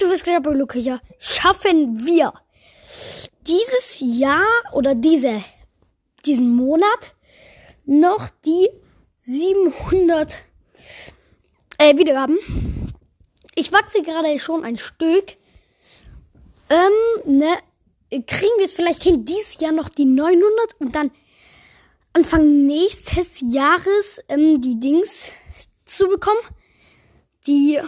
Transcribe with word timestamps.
Leute, 0.00 0.12
was 0.14 0.22
geht 0.22 0.34
ab, 0.34 0.46
Luca? 0.46 0.78
Ja, 0.78 1.00
schaffen 1.18 2.06
wir 2.06 2.32
dieses 3.46 3.98
Jahr 4.00 4.46
oder 4.72 4.94
diese, 4.94 5.42
diesen 6.24 6.54
Monat 6.54 7.14
noch 7.84 8.30
die 8.46 8.70
700 9.20 10.38
äh, 11.78 11.98
Wiedergaben. 11.98 12.38
Ich 13.54 13.72
wachse 13.72 14.02
gerade 14.02 14.38
schon 14.38 14.64
ein 14.64 14.78
Stück. 14.78 15.36
Ähm, 16.70 17.38
ne, 17.38 17.58
kriegen 18.10 18.56
wir 18.56 18.64
es 18.64 18.72
vielleicht 18.72 19.02
hin, 19.02 19.26
dieses 19.26 19.60
Jahr 19.60 19.72
noch 19.72 19.90
die 19.90 20.06
900 20.06 20.40
und 20.78 20.94
dann 20.94 21.10
Anfang 22.14 22.66
nächstes 22.66 23.40
Jahres 23.40 24.20
ähm, 24.28 24.62
die 24.62 24.78
Dings 24.78 25.30
zu 25.84 26.08
bekommen. 26.08 26.40
Die, 27.46 27.80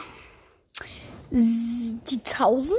die 1.33 2.19
1000. 2.19 2.79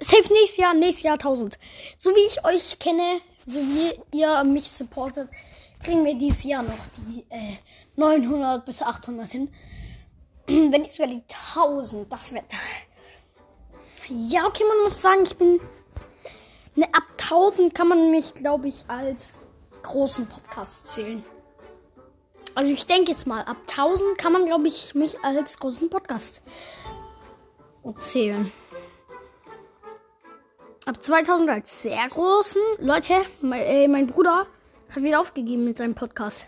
Safe 0.00 0.32
nächstes 0.32 0.56
Jahr, 0.56 0.74
nächstes 0.74 1.02
Jahr 1.02 1.14
1000. 1.14 1.58
So 1.98 2.10
wie 2.10 2.26
ich 2.26 2.44
euch 2.44 2.78
kenne, 2.78 3.20
so 3.44 3.54
wie 3.54 4.00
ihr 4.16 4.44
mich 4.44 4.70
supportet, 4.70 5.28
kriegen 5.82 6.04
wir 6.04 6.14
dieses 6.14 6.44
Jahr 6.44 6.62
noch 6.62 6.86
die 6.96 7.24
äh, 7.30 7.56
900 7.96 8.64
bis 8.64 8.82
800 8.82 9.28
hin. 9.28 9.48
Wenn 10.46 10.82
nicht 10.82 10.94
sogar 10.94 11.08
die 11.08 11.22
1000, 11.54 12.12
das 12.12 12.32
wird. 12.32 12.44
Ja, 14.08 14.46
okay, 14.46 14.64
man 14.66 14.82
muss 14.82 15.00
sagen, 15.00 15.22
ich 15.22 15.36
bin. 15.36 15.60
Ne, 16.74 16.86
ab 16.92 17.04
1000 17.18 17.72
kann 17.72 17.86
man 17.86 18.10
mich, 18.10 18.34
glaube 18.34 18.66
ich, 18.66 18.84
als 18.88 19.30
großen 19.82 20.26
Podcast 20.26 20.88
zählen. 20.88 21.24
Also 22.54 22.72
ich 22.72 22.84
denke 22.84 23.12
jetzt 23.12 23.28
mal, 23.28 23.42
ab 23.44 23.58
1000 23.70 24.18
kann 24.18 24.32
man, 24.32 24.44
glaube 24.44 24.66
ich, 24.66 24.94
mich 24.96 25.22
als 25.22 25.58
großen 25.58 25.88
Podcast 25.88 26.34
zählen. 26.34 26.46
Ab 30.86 31.02
2000 31.02 31.48
als 31.50 31.82
sehr 31.82 32.08
großen. 32.08 32.60
Leute, 32.78 33.24
mein, 33.40 33.62
äh, 33.62 33.88
mein 33.88 34.06
Bruder 34.06 34.46
hat 34.90 35.02
wieder 35.02 35.20
aufgegeben 35.20 35.64
mit 35.64 35.78
seinem 35.78 35.94
Podcast. 35.94 36.46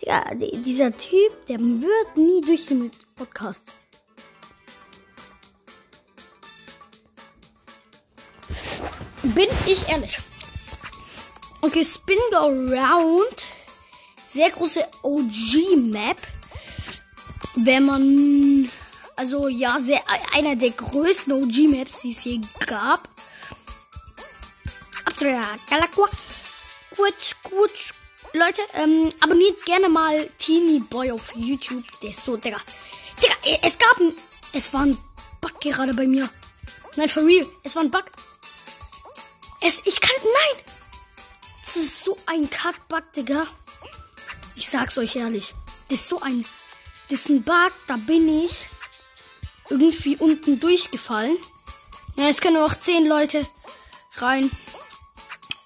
Digga, 0.00 0.34
dieser 0.34 0.96
Typ, 0.96 1.46
der 1.48 1.58
wird 1.60 2.16
nie 2.16 2.40
durchgehen 2.40 2.82
mit 2.84 2.92
Podcast. 3.14 3.72
Bin 9.22 9.48
ich 9.66 9.88
ehrlich. 9.88 10.18
Okay, 11.62 11.84
Spin 11.84 12.18
Go 12.30 12.46
Round. 12.48 13.46
Sehr 14.16 14.50
große 14.50 14.84
OG-Map. 15.02 16.18
Wenn 17.56 17.86
man. 17.86 18.68
Also 19.16 19.48
ja, 19.48 19.78
sehr, 19.80 20.02
einer 20.32 20.56
der 20.56 20.70
größten 20.70 21.32
OG-Maps, 21.32 22.00
die 22.02 22.10
es 22.10 22.24
je 22.24 22.40
gab. 22.66 23.08
Galakwa. 25.18 26.06
Quitsch, 26.94 27.34
quitsch, 27.42 27.92
Leute, 28.34 28.62
ähm, 28.74 29.08
abonniert 29.20 29.64
gerne 29.64 29.88
mal 29.88 30.28
Teeny 30.38 30.80
Boy 30.80 31.10
auf 31.12 31.34
YouTube. 31.34 31.84
Der 32.02 32.10
ist 32.10 32.24
so, 32.24 32.36
Digga. 32.36 32.60
Digga, 33.22 33.34
äh, 33.44 33.58
es 33.62 33.78
gab 33.78 33.98
ein. 34.00 34.12
Es 34.52 34.72
war 34.72 34.82
ein 34.82 34.96
Bug 35.40 35.60
gerade 35.60 35.94
bei 35.94 36.06
mir. 36.06 36.28
Nein, 36.96 37.08
for 37.08 37.24
real. 37.24 37.46
Es 37.62 37.74
war 37.74 37.82
ein 37.82 37.90
Bug. 37.90 38.04
Es, 39.60 39.80
ich 39.84 40.00
kann. 40.00 40.16
Nein! 40.22 40.64
Das 41.64 41.76
ist 41.76 42.04
so 42.04 42.16
ein 42.26 42.50
Kack-Bug, 42.50 43.12
Digga. 43.14 43.44
Ich 44.56 44.68
sag's 44.68 44.98
euch 44.98 45.16
ehrlich. 45.16 45.54
Das 45.88 46.00
ist 46.00 46.08
so 46.08 46.20
ein. 46.20 46.44
Das 47.08 47.20
ist 47.20 47.28
ein 47.28 47.42
Bug, 47.42 47.72
da 47.86 47.96
bin 47.96 48.28
ich 48.44 48.66
irgendwie 49.70 50.16
unten 50.16 50.60
durchgefallen. 50.60 51.36
Ja, 52.16 52.28
es 52.28 52.40
können 52.40 52.58
auch 52.58 52.74
10 52.74 53.06
Leute 53.06 53.42
rein. 54.16 54.50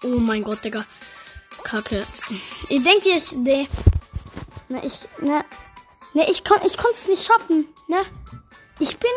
Oh 0.05 0.19
mein 0.21 0.43
Gott, 0.43 0.65
Digga. 0.65 0.85
Kacke. 1.65 2.05
Ihr 2.71 2.83
denkt 2.83 3.07
ich. 3.07 3.33
Nee. 3.33 3.69
Ne, 4.69 4.85
ich. 4.85 5.01
Ne. 5.21 5.45
Ne, 6.15 6.31
ich, 6.31 6.45
kon, 6.45 6.59
ich 6.65 6.77
konnte 6.77 6.97
es 6.97 7.09
nicht 7.09 7.25
schaffen. 7.25 7.67
Ne? 7.89 8.03
Ich 8.79 8.97
bin 8.97 9.11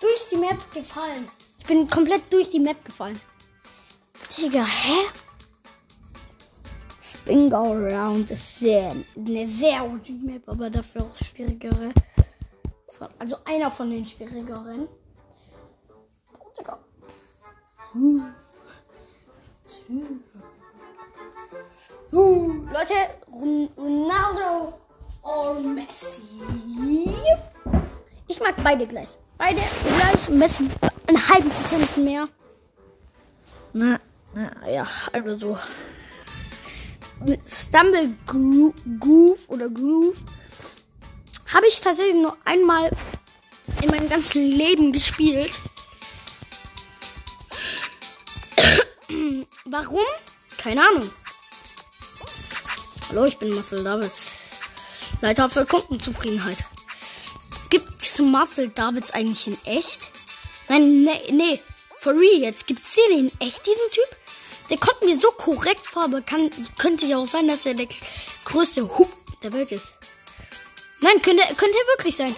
durch 0.00 0.28
die 0.30 0.36
Map 0.36 0.72
gefallen. 0.72 1.28
Ich 1.58 1.66
bin 1.66 1.88
komplett 1.88 2.32
durch 2.32 2.48
die 2.48 2.60
Map 2.60 2.82
gefallen. 2.84 3.20
Digga, 4.38 4.64
hä? 4.64 4.94
Spin 7.02 7.50
Go 7.50 7.72
Around 7.72 8.30
ist 8.30 8.60
sehr, 8.60 8.94
eine 9.16 9.46
sehr 9.46 9.80
gute 9.80 10.12
Map, 10.12 10.48
aber 10.48 10.70
dafür 10.70 11.02
auch 11.02 11.16
schwierigere. 11.16 11.92
Also 13.18 13.36
einer 13.44 13.70
von 13.70 13.90
den 13.90 14.06
schwierigeren. 14.06 14.88
Digga. 16.58 16.78
Hm. 17.92 18.32
Uh, 22.12 22.66
Leute, 22.72 22.94
Ronaldo 23.30 24.74
oder 25.22 25.60
Messi. 25.60 26.22
Ich 28.28 28.40
mag 28.40 28.54
beide 28.62 28.86
gleich. 28.86 29.16
Beide 29.38 29.60
gleich. 29.60 30.28
Messi 30.30 30.68
einen 31.06 31.28
halben 31.28 31.50
Prozent 31.50 31.96
mehr. 31.98 32.28
Na, 33.72 34.00
na 34.34 34.68
ja, 34.68 34.86
also 35.12 35.34
so. 35.34 35.58
Stumble 37.48 38.14
Groove 38.26 39.48
oder 39.48 39.68
Groove 39.68 40.22
habe 41.52 41.66
ich 41.68 41.80
tatsächlich 41.80 42.16
nur 42.16 42.36
einmal 42.44 42.90
in 43.82 43.90
meinem 43.90 44.08
ganzen 44.08 44.42
Leben 44.42 44.92
gespielt. 44.92 45.52
Warum? 49.64 50.04
Keine 50.58 50.86
Ahnung. 50.88 51.10
Hallo, 53.08 53.24
ich 53.24 53.38
bin 53.38 53.54
Marcel 53.54 53.84
Davids. 53.84 54.32
Leiter 55.20 55.48
für 55.48 55.64
Kundenzufriedenheit. 55.64 56.58
Gibt's 57.70 58.18
Marcel 58.18 58.68
Davids 58.68 59.12
eigentlich 59.12 59.46
in 59.46 59.56
echt? 59.64 60.10
Nein, 60.68 61.04
nee, 61.04 61.32
nee. 61.32 61.60
For 61.96 62.12
real 62.12 62.40
jetzt. 62.40 62.66
Gibt's 62.66 62.94
den 62.94 63.18
in 63.18 63.32
echt, 63.40 63.66
diesen 63.66 63.90
Typ? 63.92 64.08
Der 64.70 64.78
kommt 64.78 65.02
mir 65.02 65.16
so 65.16 65.28
korrekt 65.32 65.86
vor, 65.86 66.04
aber 66.04 66.20
kann, 66.20 66.50
könnte 66.78 67.06
ja 67.06 67.18
auch 67.18 67.26
sein, 67.26 67.46
dass 67.46 67.64
er 67.66 67.74
der 67.74 67.88
größte 68.44 68.98
Hub 68.98 69.08
der 69.42 69.52
Welt 69.52 69.70
ist. 69.70 69.92
Nein, 71.00 71.20
könnte, 71.22 71.42
könnte 71.54 71.76
er 71.76 71.96
wirklich 71.96 72.16
sein. 72.16 72.34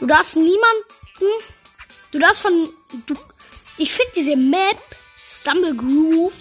Du 0.00 0.06
darfst 0.06 0.36
niemanden. 0.36 1.44
Du 2.12 2.18
darfst 2.18 2.42
von. 2.42 2.68
Du, 3.06 3.14
ich 3.78 3.92
finde 3.92 4.12
diese 4.16 4.36
Map 4.36 4.78
Stumble 5.24 5.74
Groove 5.74 6.34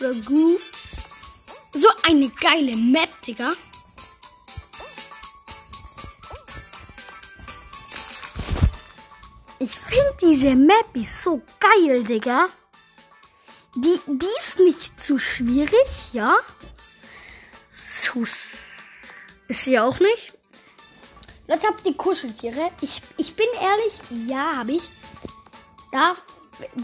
oder 0.00 0.14
Groove. 0.14 0.70
So 1.74 1.88
eine 2.04 2.28
geile 2.28 2.76
Map, 2.76 3.08
Digga. 3.26 3.52
Ich 9.58 9.78
finde 9.78 10.16
diese 10.20 10.54
Map 10.54 10.94
ist 10.94 11.22
so 11.22 11.40
geil, 11.60 12.04
Digga. 12.04 12.46
Die, 13.74 14.00
die 14.06 14.26
ist 14.40 14.58
nicht 14.58 15.00
zu 15.00 15.18
schwierig, 15.18 16.12
ja. 16.12 16.36
Sus. 18.12 18.46
Ist 19.48 19.64
sie 19.64 19.78
auch 19.78 19.98
nicht. 19.98 20.32
Leute, 21.46 21.66
habt 21.66 21.84
ihr 21.84 21.96
Kuscheltiere? 21.96 22.70
Ich, 22.80 23.02
ich 23.16 23.34
bin 23.34 23.46
ehrlich, 23.60 24.00
ja, 24.26 24.56
habe 24.56 24.72
ich. 24.72 24.88
Da 25.90 26.14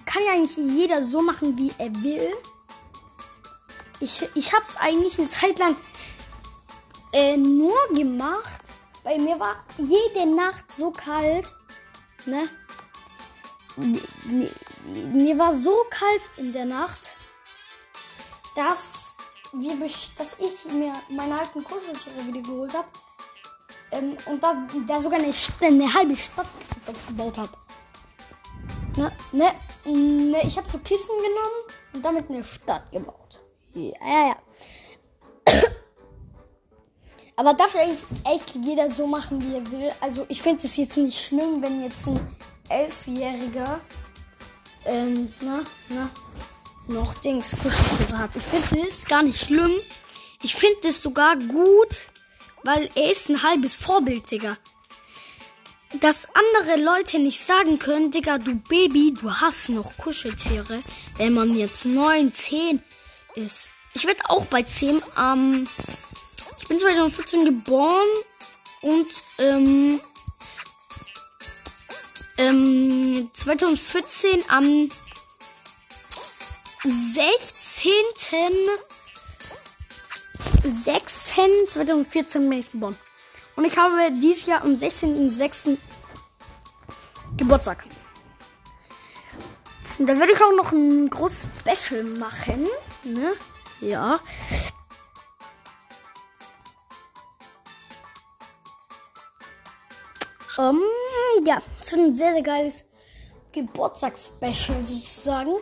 kann 0.04 0.22
ja 0.24 0.32
eigentlich 0.32 0.56
jeder 0.56 1.02
so 1.02 1.22
machen, 1.22 1.56
wie 1.56 1.72
er 1.78 1.94
will. 2.02 2.34
Ich, 4.00 4.22
ich 4.34 4.52
habe 4.52 4.64
es 4.64 4.76
eigentlich 4.76 5.18
eine 5.18 5.28
Zeit 5.28 5.58
lang 5.58 5.76
äh, 7.12 7.36
nur 7.36 7.76
gemacht, 7.92 8.62
weil 9.02 9.18
mir 9.18 9.38
war 9.38 9.64
jede 9.76 10.26
Nacht 10.26 10.72
so 10.72 10.90
kalt. 10.90 11.52
Ne? 12.26 12.48
Mir 13.76 15.38
war 15.38 15.56
so 15.56 15.84
kalt 15.90 16.31
in 16.36 16.52
der 16.52 16.64
Nacht, 16.64 17.16
dass, 18.54 18.97
wir, 19.52 19.74
dass 20.16 20.36
ich 20.38 20.72
mir 20.72 20.92
meine 21.08 21.38
alten 21.38 21.62
Kuscheltiere 21.64 22.26
wieder 22.26 22.40
geholt 22.40 22.74
habe. 22.74 22.88
Ähm, 23.90 24.16
und 24.26 24.42
da, 24.42 24.66
da 24.86 25.00
sogar 25.00 25.18
eine, 25.18 25.32
eine 25.60 25.94
halbe 25.94 26.16
Stadt 26.16 26.48
gebaut 27.06 27.38
habe. 27.38 27.52
Ne, 28.96 29.12
ne, 29.32 29.52
ne, 29.84 30.42
ich 30.44 30.56
habe 30.58 30.68
so 30.70 30.78
Kissen 30.78 31.16
genommen 31.16 31.64
und 31.94 32.04
damit 32.04 32.28
eine 32.28 32.44
Stadt 32.44 32.90
gebaut. 32.90 33.40
Ja, 33.74 33.92
ja, 34.00 34.26
ja. 34.28 34.36
Aber 37.36 37.54
darf 37.54 37.76
eigentlich 37.76 38.04
echt 38.24 38.56
jeder 38.56 38.88
so 38.88 39.06
machen, 39.06 39.40
wie 39.40 39.54
er 39.54 39.70
will. 39.70 39.92
Also 40.00 40.26
ich 40.28 40.42
finde 40.42 40.66
es 40.66 40.76
jetzt 40.76 40.96
nicht 40.96 41.24
schlimm, 41.24 41.62
wenn 41.62 41.84
jetzt 41.84 42.08
ein 42.08 42.18
Elfjähriger 42.68 43.80
ähm, 44.84 45.32
na, 45.40 45.60
na, 45.88 46.10
noch 46.88 47.14
Dings 47.14 47.56
Kuscheltiere 47.62 48.19
hat. 48.19 48.37
Ich 48.37 48.43
finde 48.43 48.87
das 48.87 49.05
gar 49.05 49.23
nicht 49.23 49.44
schlimm. 49.44 49.73
Ich 50.43 50.55
finde 50.55 50.88
es 50.88 51.02
sogar 51.02 51.37
gut, 51.37 52.08
weil 52.64 52.88
er 52.94 53.11
ist 53.11 53.29
ein 53.29 53.43
halbes 53.43 53.75
Vorbild, 53.75 54.31
Digga. 54.31 54.56
dass 56.00 56.29
andere 56.35 56.81
Leute 56.82 57.19
nicht 57.19 57.44
sagen 57.44 57.79
können, 57.79 58.11
Digga, 58.11 58.38
du 58.38 58.56
Baby, 58.69 59.14
du 59.19 59.32
hast 59.32 59.70
noch 59.70 59.96
Kuscheltiere, 59.96 60.81
wenn 61.17 61.32
man 61.32 61.55
jetzt 61.55 61.87
9, 61.87 62.32
10 62.32 62.82
ist. 63.34 63.69
Ich 63.94 64.06
werde 64.06 64.20
auch 64.29 64.44
bei 64.46 64.62
10 64.62 65.02
ähm, 65.19 65.64
ich 66.61 66.69
bin 66.69 66.79
2014 66.79 67.44
geboren 67.46 68.08
und 68.82 69.06
ähm, 69.38 70.00
ähm, 72.37 73.31
2014 73.32 74.44
am 74.49 74.88
16. 76.88 78.02
6. 80.64 81.32
2014 81.69 82.49
bin 82.49 82.58
ich 82.61 82.73
geboren. 82.73 82.96
Und 83.56 83.64
ich 83.64 83.76
habe 83.76 84.11
dieses 84.20 84.46
Jahr 84.46 84.62
am 84.62 84.73
16.06. 84.73 85.76
Geburtstag. 87.37 87.85
Und 89.99 90.06
da 90.06 90.19
werde 90.19 90.32
ich 90.32 90.43
auch 90.43 90.52
noch 90.52 90.73
ein 90.73 91.11
großes 91.11 91.49
Special 91.61 92.05
machen. 92.05 92.67
Ne? 93.05 93.32
Ja. 93.81 94.19
Um, 100.56 100.81
ähm, 100.81 101.44
ja, 101.46 101.61
es 101.81 101.93
wird 101.93 102.00
ein 102.00 102.17
sehr, 102.17 102.32
sehr 102.32 102.43
geiles 102.43 102.84
Geburtstagsspecial 103.52 104.84
sozusagen. 104.84 105.55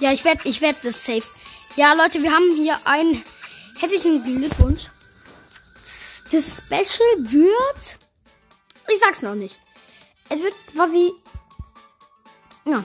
Ja, 0.00 0.12
ich 0.12 0.24
werde 0.24 0.48
ich 0.48 0.62
werd 0.62 0.82
das 0.82 1.04
safe. 1.04 1.28
Ja, 1.76 1.92
Leute, 1.92 2.22
wir 2.22 2.32
haben 2.32 2.50
hier 2.54 2.76
einen 2.86 3.22
herzlichen 3.78 4.22
Glückwunsch. 4.24 4.88
Das 6.32 6.58
Special 6.58 7.18
wird. 7.18 7.98
Ich 8.88 8.98
sag's 8.98 9.20
noch 9.20 9.34
nicht. 9.34 9.58
Es 10.30 10.42
wird 10.42 10.54
quasi. 10.72 11.12
Ja. 12.64 12.82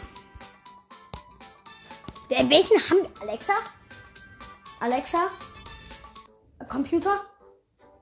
Welchen 2.30 2.78
haben 2.90 3.04
wir? 3.04 3.22
Alexa? 3.22 3.54
Alexa? 4.82 5.32
Computer? 6.68 7.26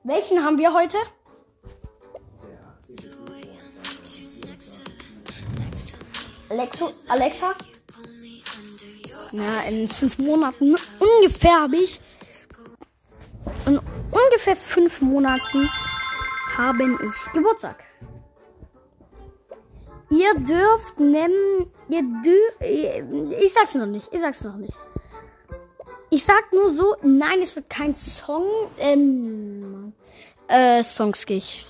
Welchen 0.04 0.44
haben 0.44 0.58
wir 0.58 0.74
heute? 0.74 0.98
Alexo, 6.50 6.92
Alexa? 7.10 7.56
Na, 9.36 9.62
in 9.62 9.88
fünf 9.88 10.20
Monaten 10.20 10.76
ungefähr 11.00 11.64
habe 11.64 11.78
ich. 11.78 12.00
In 13.66 13.80
ungefähr 14.12 14.56
fünf 14.56 15.02
Monaten 15.02 15.68
habe 16.56 16.84
ich 16.84 17.34
Geburtstag. 17.34 17.84
Ihr 20.12 20.36
dürft 20.36 21.00
nennen. 21.00 21.66
Ihr 21.90 22.04
dürft. 22.24 22.62
Ich 23.42 23.54
sag's 23.54 23.74
noch 23.74 23.88
nicht. 23.88 24.08
Ich 24.14 24.22
sag's 24.22 24.44
noch 24.44 24.56
nicht. 24.56 24.78
Ich 26.12 26.24
sag 26.24 26.54
nur 26.54 26.70
so, 26.70 26.96
nein, 27.02 27.42
es 27.42 27.56
wird 27.56 27.72
kein 27.72 27.96
Song. 27.96 28.46
Ähm, 28.78 29.94
äh, 30.48 30.84
Songs 30.84 31.26
gehe 31.26 31.38
ich. 31.38 31.66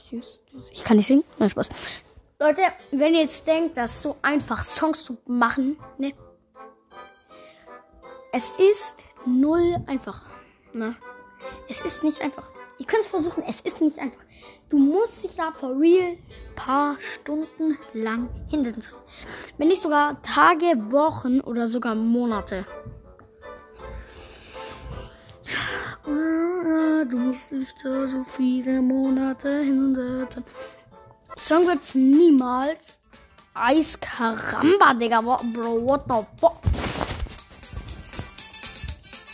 Ich 0.73 0.83
kann 0.83 0.97
nicht 0.97 1.07
singen. 1.07 1.23
Nein, 1.39 1.49
Spaß. 1.49 1.69
Leute, 2.41 2.61
wenn 2.91 3.13
ihr 3.13 3.21
jetzt 3.21 3.47
denkt, 3.47 3.77
das 3.77 3.91
ist 3.91 4.01
so 4.01 4.17
einfach, 4.21 4.65
Songs 4.65 5.05
zu 5.05 5.15
machen, 5.25 5.77
ne? 5.97 6.13
Es 8.35 8.49
ist 8.49 9.03
null 9.27 9.77
einfach. 9.85 10.23
Ne? 10.73 10.95
Es 11.69 11.81
ist 11.81 12.03
nicht 12.03 12.19
einfach. 12.19 12.49
Ihr 12.79 12.87
könnt 12.87 13.03
es 13.03 13.07
versuchen, 13.07 13.43
es 13.47 13.61
ist 13.61 13.79
nicht 13.79 13.99
einfach. 13.99 14.23
Du 14.71 14.79
musst 14.79 15.23
dich 15.23 15.35
da 15.35 15.51
for 15.51 15.79
real 15.79 16.17
paar 16.55 16.97
Stunden 16.99 17.77
lang 17.93 18.27
hinsetzen. 18.49 18.97
Wenn 19.59 19.67
nicht 19.67 19.83
sogar 19.83 20.19
Tage, 20.23 20.65
Wochen 20.91 21.41
oder 21.41 21.67
sogar 21.67 21.93
Monate. 21.93 22.65
Du 26.03 27.17
musst 27.17 27.51
dich 27.51 27.69
da 27.83 28.07
so 28.07 28.23
viele 28.23 28.81
Monate 28.81 29.59
hinsetzen. 29.59 30.43
Song 31.37 31.67
wird's 31.67 31.93
niemals. 31.93 32.99
Eiskaramba, 33.53 34.95
Digga. 34.95 35.21
Bro, 35.21 35.85
what 35.85 36.05
the 36.07 36.25
fuck? 36.39 36.57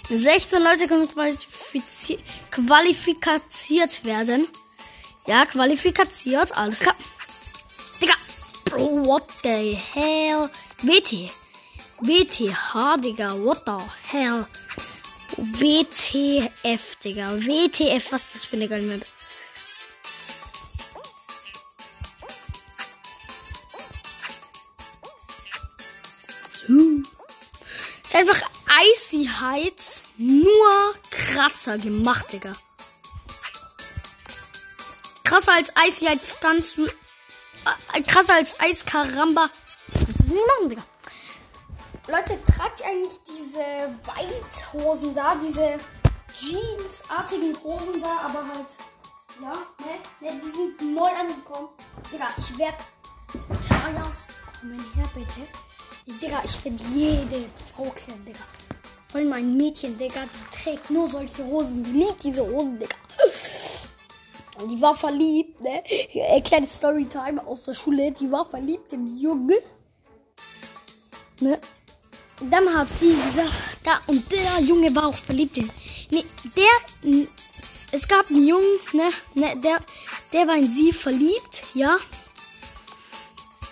16 0.10 0.64
Leute 0.64 0.88
können 0.88 1.08
qualifiziert, 1.08 2.20
werden. 4.06 4.48
Ja, 5.28 5.46
qualifiziert. 5.46 6.58
Alles 6.58 6.80
klar. 6.80 6.96
Digga. 8.02 8.16
Bro, 8.66 9.06
what 9.06 9.24
the 9.44 9.78
hell? 9.94 10.50
WT. 10.82 11.30
WTH, 12.02 12.98
Digga. 12.98 13.36
What 13.44 13.64
the 13.66 13.78
hell? 14.12 14.48
WTF, 15.38 16.96
Digga. 17.04 17.36
WTF, 17.38 18.12
was 18.12 18.24
ist 18.24 18.36
das 18.36 18.46
für 18.46 18.56
eine 18.56 18.68
geile 18.68 18.84
Map? 18.84 19.06
Ist 28.04 28.16
einfach 28.16 28.42
Icy 28.96 29.30
Heights 29.40 29.99
nur 30.20 30.96
krasser 31.10 31.78
gemacht, 31.78 32.32
Digga. 32.34 32.52
Krasser 35.24 35.54
als 35.54 35.72
Icy 35.88 36.06
Heights 36.06 36.36
kannst 36.42 36.78
du. 36.78 36.86
Äh, 36.86 38.02
krasser 38.02 38.36
als 38.36 38.60
Eiskaramba. 38.60 39.50
Kannst 39.94 40.20
du 40.20 40.34
nicht 40.34 40.48
machen, 40.48 40.70
Digga. 40.70 40.84
Leute, 42.08 42.40
tragt 42.44 42.80
ihr 42.80 42.88
eigentlich 42.88 43.20
diese 43.28 43.96
Weithosen 44.06 45.14
da, 45.14 45.36
diese 45.36 45.78
Jeans-artigen 46.36 47.56
Hosen 47.64 48.02
da, 48.02 48.18
aber 48.26 48.40
halt, 48.48 48.68
ja, 49.42 49.54
ne, 49.86 50.32
ne, 50.32 50.42
die 50.44 50.52
sind 50.52 50.96
neu 50.96 51.10
angekommen. 51.10 51.70
Digga, 52.12 52.30
ich 52.38 52.58
werd 52.58 52.76
Chayas 53.68 54.28
kommen 54.60 54.84
her, 54.96 55.06
bitte. 55.14 55.48
Digga, 56.20 56.42
ich 56.44 56.66
werd 56.66 56.82
jede 56.94 57.50
Frau 57.76 57.92
kennen, 57.92 58.26
Digga. 58.26 58.40
Vor 59.10 59.20
allem 59.20 59.34
ein 59.34 59.58
Mädchen, 59.58 59.98
Digga, 59.98 60.22
die 60.24 60.58
trägt 60.58 60.90
nur 60.90 61.10
solche 61.10 61.46
Hosen. 61.46 61.84
Die 61.84 61.92
liebt 61.92 62.24
diese 62.24 62.42
Hosen, 62.42 62.80
Digga. 62.80 62.96
Die 64.70 64.82
war 64.82 64.96
verliebt, 64.96 65.62
ne? 65.62 65.84
Äh, 65.86 66.42
kleine 66.42 66.68
Storytime 66.68 67.46
aus 67.46 67.66
der 67.66 67.74
Schule. 67.74 68.12
Die 68.12 68.30
war 68.30 68.46
verliebt 68.46 68.92
in 68.94 69.06
die 69.06 69.22
Junge. 69.22 69.56
Ne? 71.40 71.60
dann 72.42 72.74
hat 72.74 72.88
die 73.02 73.16
gesagt, 73.16 73.54
da 73.84 74.02
und 74.08 74.32
der 74.32 74.60
Junge 74.62 74.94
war 74.96 75.08
auch 75.08 75.14
verliebt 75.14 75.58
in. 75.58 75.70
Nee, 76.10 76.26
der. 76.56 77.26
Es 77.92 78.08
gab 78.08 78.30
einen 78.30 78.48
Jungen, 78.48 78.80
ne, 78.94 79.10
ne, 79.34 79.60
der, 79.62 79.80
der 80.32 80.48
war 80.48 80.56
in 80.56 80.72
sie 80.72 80.94
verliebt, 80.94 81.64
ja. 81.74 81.98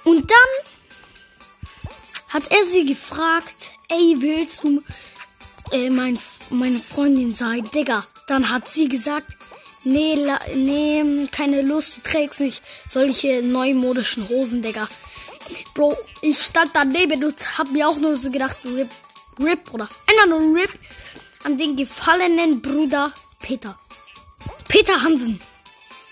Und 0.05 0.29
dann 0.29 0.73
hat 2.29 2.43
er 2.49 2.65
sie 2.65 2.85
gefragt, 2.85 3.73
ey, 3.89 4.15
willst 4.17 4.63
du 4.63 4.81
äh, 5.71 5.89
mein, 5.89 6.17
meine 6.49 6.79
Freundin 6.79 7.33
sein? 7.33 7.63
Digga, 7.73 8.05
dann 8.27 8.49
hat 8.49 8.67
sie 8.67 8.87
gesagt, 8.87 9.27
Nee, 9.89 10.15
la, 10.15 10.37
nee, 10.53 11.27
keine 11.31 11.61
Lust, 11.61 11.97
du 11.97 12.01
trägst 12.01 12.41
nicht 12.41 12.61
solche 12.89 13.41
neumodischen 13.41 14.27
Hosen, 14.27 14.61
Digga. 14.61 14.85
Bro, 15.75 15.95
ich 16.21 16.37
stand 16.37 16.71
daneben 16.73 17.23
und 17.23 17.57
hab 17.57 17.71
mir 17.71 17.87
auch 17.87 17.95
nur 17.97 18.17
so 18.17 18.29
gedacht, 18.29 18.57
Rip, 18.65 18.89
Rip, 19.39 19.73
oder 19.73 19.87
einfach 20.05 20.27
nur 20.27 20.41
Rip 20.53 20.71
an 21.45 21.57
den 21.57 21.77
gefallenen 21.77 22.61
Bruder 22.61 23.13
Peter. 23.39 23.77
Peter 24.67 25.01
Hansen. 25.01 25.39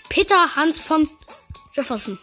Peter 0.08 0.54
Hans 0.54 0.80
von 0.80 1.06
Jefferson. 1.74 2.18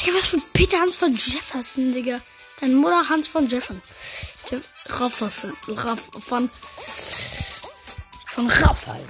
Digga, 0.00 0.16
was 0.18 0.26
für 0.26 0.38
Peter 0.52 0.80
Hans 0.80 0.96
von 0.96 1.12
Jefferson, 1.12 1.92
Digga. 1.92 2.20
Deine 2.60 2.74
Mutter 2.74 3.08
Hans 3.08 3.28
von 3.28 3.46
Jefferson. 3.46 3.80
Rafferson. 4.88 5.52
Raff, 5.76 6.00
von, 6.26 6.50
von 8.26 8.46
Raphael. 8.48 9.04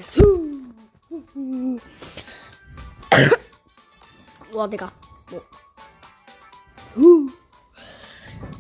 Boah, 4.53 4.69
Digga. 4.69 4.93
Boah. 5.31 5.43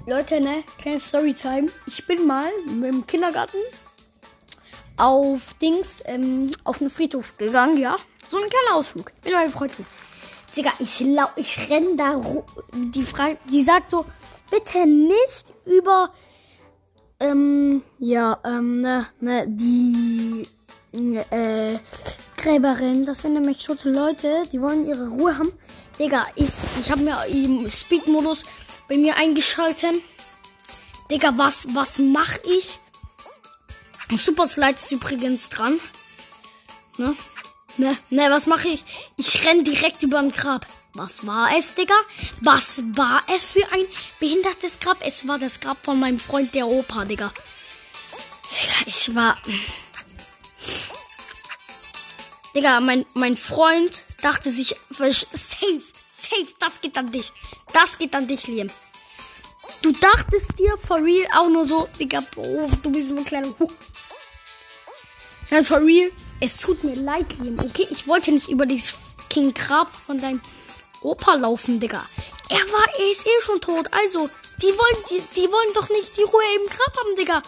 Leute, 0.06 0.40
ne? 0.40 0.64
Kleine 0.78 1.00
Storytime. 1.00 1.68
Ich 1.86 2.06
bin 2.06 2.26
mal 2.26 2.50
dem 2.66 3.06
Kindergarten 3.06 3.58
auf 4.96 5.54
Dings, 5.54 6.02
ähm, 6.04 6.50
auf 6.64 6.78
den 6.78 6.90
Friedhof 6.90 7.36
gegangen, 7.38 7.78
ja. 7.78 7.96
So 8.30 8.38
ein 8.38 8.48
kleiner 8.48 8.76
Ausflug. 8.76 9.12
Mit 9.24 9.32
meinem 9.32 9.50
Freund. 9.50 9.72
Digga, 10.56 10.72
ich 10.78 11.04
ich 11.36 11.70
renn 11.70 11.96
da 11.96 12.20
Die 12.72 13.04
Frage, 13.04 13.38
die 13.50 13.62
sagt 13.62 13.90
so, 13.90 14.06
bitte 14.50 14.86
nicht 14.86 15.52
über, 15.64 16.10
ähm, 17.20 17.82
ja, 17.98 18.38
ähm, 18.44 18.80
ne, 18.80 19.06
ne, 19.20 19.46
die, 19.48 20.46
äh, 21.30 21.78
Gräberin. 22.36 23.04
Das 23.04 23.22
sind 23.22 23.34
nämlich 23.34 23.64
tote 23.64 23.90
Leute, 23.90 24.42
die 24.52 24.60
wollen 24.60 24.86
ihre 24.86 25.08
Ruhe 25.08 25.38
haben. 25.38 25.52
Digga, 25.98 26.26
ich, 26.34 26.50
ich 26.80 26.90
habe 26.90 27.02
mir 27.02 27.16
im 27.26 27.68
Speed-Modus 27.68 28.44
bei 28.88 28.96
mir 28.96 29.16
eingeschalten. 29.16 29.96
Digga, 31.10 31.32
was, 31.36 31.74
was 31.74 31.98
mach 31.98 32.36
ich? 32.44 32.80
Super 34.16 34.46
Slide 34.46 34.74
ist 34.74 34.92
übrigens 34.92 35.48
dran. 35.48 35.78
Ne? 36.98 37.16
Ne, 37.76 37.92
ne, 38.10 38.30
was 38.30 38.46
mache 38.46 38.68
ich? 38.68 38.84
Ich 39.16 39.44
renn 39.46 39.64
direkt 39.64 40.02
über 40.02 40.20
ein 40.20 40.30
Grab. 40.30 40.64
Was 40.94 41.26
war 41.26 41.56
es, 41.56 41.74
Digga? 41.74 41.94
Was 42.42 42.82
war 42.94 43.20
es 43.34 43.52
für 43.52 43.72
ein 43.72 43.84
behindertes 44.20 44.78
Grab? 44.78 44.98
Es 45.00 45.26
war 45.26 45.38
das 45.38 45.58
Grab 45.58 45.76
von 45.82 45.98
meinem 45.98 46.20
Freund, 46.20 46.54
der 46.54 46.68
Opa, 46.68 47.04
Digga. 47.04 47.32
Digga, 48.52 48.86
ich 48.86 49.14
war. 49.14 49.36
Digga, 52.54 52.78
mein, 52.78 53.04
mein 53.14 53.36
Freund 53.36 54.02
dachte 54.22 54.50
sich, 54.50 54.76
safe, 54.90 55.82
safe, 56.12 56.54
das 56.60 56.80
geht 56.80 56.96
an 56.96 57.10
dich. 57.10 57.32
Das 57.72 57.98
geht 57.98 58.14
an 58.14 58.28
dich, 58.28 58.46
Liam. 58.46 58.68
Du 59.82 59.90
dachtest 59.90 60.46
dir 60.58 60.78
for 60.86 61.02
real 61.02 61.28
auch 61.34 61.48
nur 61.48 61.66
so, 61.66 61.88
Digga, 61.98 62.20
Bro, 62.32 62.68
du 62.82 62.92
bist 62.92 63.08
so 63.08 63.16
ein 63.16 63.24
kleiner. 63.24 63.52
Nein, 65.50 65.64
for 65.64 65.80
real, 65.82 66.10
es 66.44 66.58
tut 66.58 66.84
mir 66.84 66.94
leid, 66.94 67.26
Liam. 67.38 67.58
Okay, 67.58 67.86
ich 67.90 68.06
wollte 68.06 68.30
nicht 68.30 68.50
über 68.50 68.66
dieses 68.66 68.94
King 69.30 69.54
Grab 69.54 69.96
von 69.96 70.18
deinem 70.18 70.40
Opa 71.02 71.34
laufen, 71.34 71.80
Digga. 71.80 72.04
Er 72.50 72.58
war, 72.58 72.84
er 72.98 73.12
ist 73.12 73.26
eh 73.26 73.40
schon 73.40 73.60
tot. 73.60 73.88
Also, 73.92 74.28
die 74.60 74.66
wollen, 74.66 75.04
die, 75.10 75.22
die 75.34 75.50
wollen 75.50 75.74
doch 75.74 75.88
nicht 75.88 76.16
die 76.16 76.22
Ruhe 76.22 76.42
im 76.56 76.68
Grab 76.68 76.96
haben, 76.98 77.16
Digga. 77.16 77.42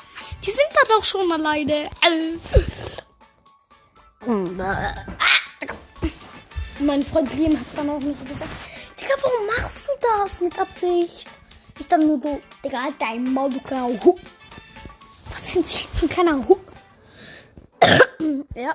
Die 0.45 0.51
sind 0.51 0.69
da 0.73 0.95
doch 0.95 1.05
schon 1.05 1.31
alleine. 1.31 1.85
Äh. 1.85 2.39
Mein 6.81 7.05
Freund 7.05 7.33
Liam 7.35 7.59
hat 7.61 7.67
dann 7.77 7.91
auch 7.91 8.01
nicht 8.01 8.19
so 8.19 8.25
gesagt, 8.25 8.51
Digga, 8.99 9.15
warum 9.21 9.47
machst 9.47 9.85
du 9.87 9.93
das 10.01 10.41
mit 10.41 10.59
Absicht? 10.59 11.29
Ich 11.79 11.87
dann 11.87 12.07
nur 12.07 12.19
so, 12.21 12.41
Digga, 12.65 12.85
halt 12.85 12.95
dein 12.99 13.31
Maul, 13.33 13.51
du 13.51 13.61
kleiner 13.61 13.89
Hu. 14.03 14.17
Was 15.33 15.51
sind 15.51 15.69
sie 15.69 15.87
für 15.95 16.07
ein 16.07 16.09
kleiner 16.09 16.49
Hu? 16.49 16.57
Nadie. 18.27 18.71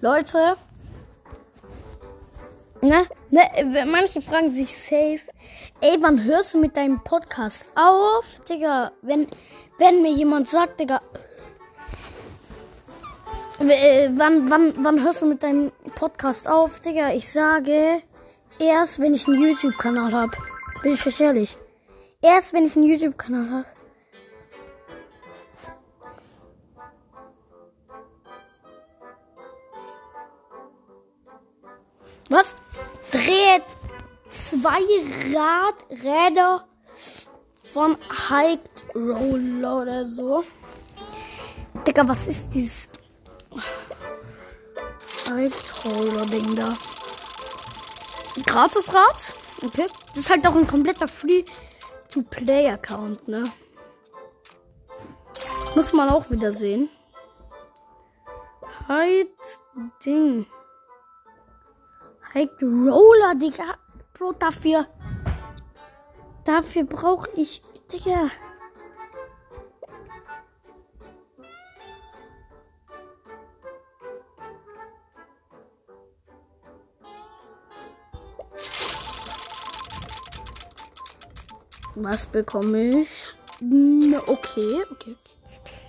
Leute. 0.00 0.56
Ne? 2.82 3.06
Ne, 3.30 3.86
manche 3.86 4.20
fragen 4.20 4.54
sich 4.54 4.74
safe. 4.74 5.20
Ey, 5.80 5.96
wann 6.00 6.22
hörst 6.24 6.52
du 6.52 6.58
mit 6.58 6.76
deinem 6.76 7.02
Podcast 7.02 7.70
auf? 7.74 8.40
Digga, 8.48 8.92
wenn, 9.00 9.26
wenn 9.78 10.02
mir 10.02 10.12
jemand 10.12 10.48
sagt, 10.48 10.80
Digga. 10.80 11.00
Äh, 13.60 14.10
Wann, 14.14 14.50
wann, 14.50 14.72
wann 14.84 15.02
hörst 15.02 15.22
du 15.22 15.26
mit 15.26 15.42
deinem 15.42 15.72
Podcast 15.94 16.48
auf? 16.48 16.80
Digga, 16.80 17.12
ich 17.12 17.30
sage 17.30 18.02
erst, 18.58 19.00
wenn 19.00 19.14
ich 19.14 19.26
einen 19.26 19.40
YouTube-Kanal 19.40 20.12
habe. 20.12 20.32
Bin 20.82 20.94
ich 20.94 21.06
euch 21.06 21.20
ehrlich. 21.20 21.58
Erst, 22.20 22.52
wenn 22.52 22.66
ich 22.66 22.76
einen 22.76 22.86
YouTube-Kanal 22.86 23.50
habe. 23.50 23.66
Was? 32.30 32.56
Drehe 33.12 33.62
zwei 34.30 34.82
Radräder 35.34 36.66
von 37.72 37.96
Hiked 38.28 38.84
Roller 38.94 39.82
oder 39.82 40.04
so. 40.04 40.44
Digga, 41.86 42.08
was 42.08 42.26
ist 42.26 42.48
dieses 42.54 42.83
Hiked 45.26 45.84
Roller 45.84 46.24
Ding 46.26 46.54
da? 46.54 46.68
Gratisrad? 48.44 49.32
Okay. 49.64 49.86
Das 50.08 50.18
ist 50.18 50.28
halt 50.30 50.46
auch 50.46 50.54
ein 50.54 50.66
kompletter 50.66 51.08
Free-to-Play-Account, 51.08 53.26
ne? 53.28 53.44
Muss 55.74 55.92
man 55.92 56.10
auch 56.10 56.30
wieder 56.30 56.52
sehen. 56.52 56.88
Hiked 58.86 59.60
Ding. 60.04 60.46
Hike 62.32 62.64
Roller, 62.64 63.34
Digga. 63.34 63.76
Bro, 64.12 64.32
dafür. 64.32 64.86
Dafür 66.44 66.84
brauche 66.84 67.30
ich. 67.36 67.62
Digga. 67.92 68.30
Was 81.94 82.26
bekomme 82.26 83.02
ich? 83.02 83.08
Hm, 83.60 84.14
Okay, 84.26 84.82
okay, 84.90 85.16
okay. 85.60 85.80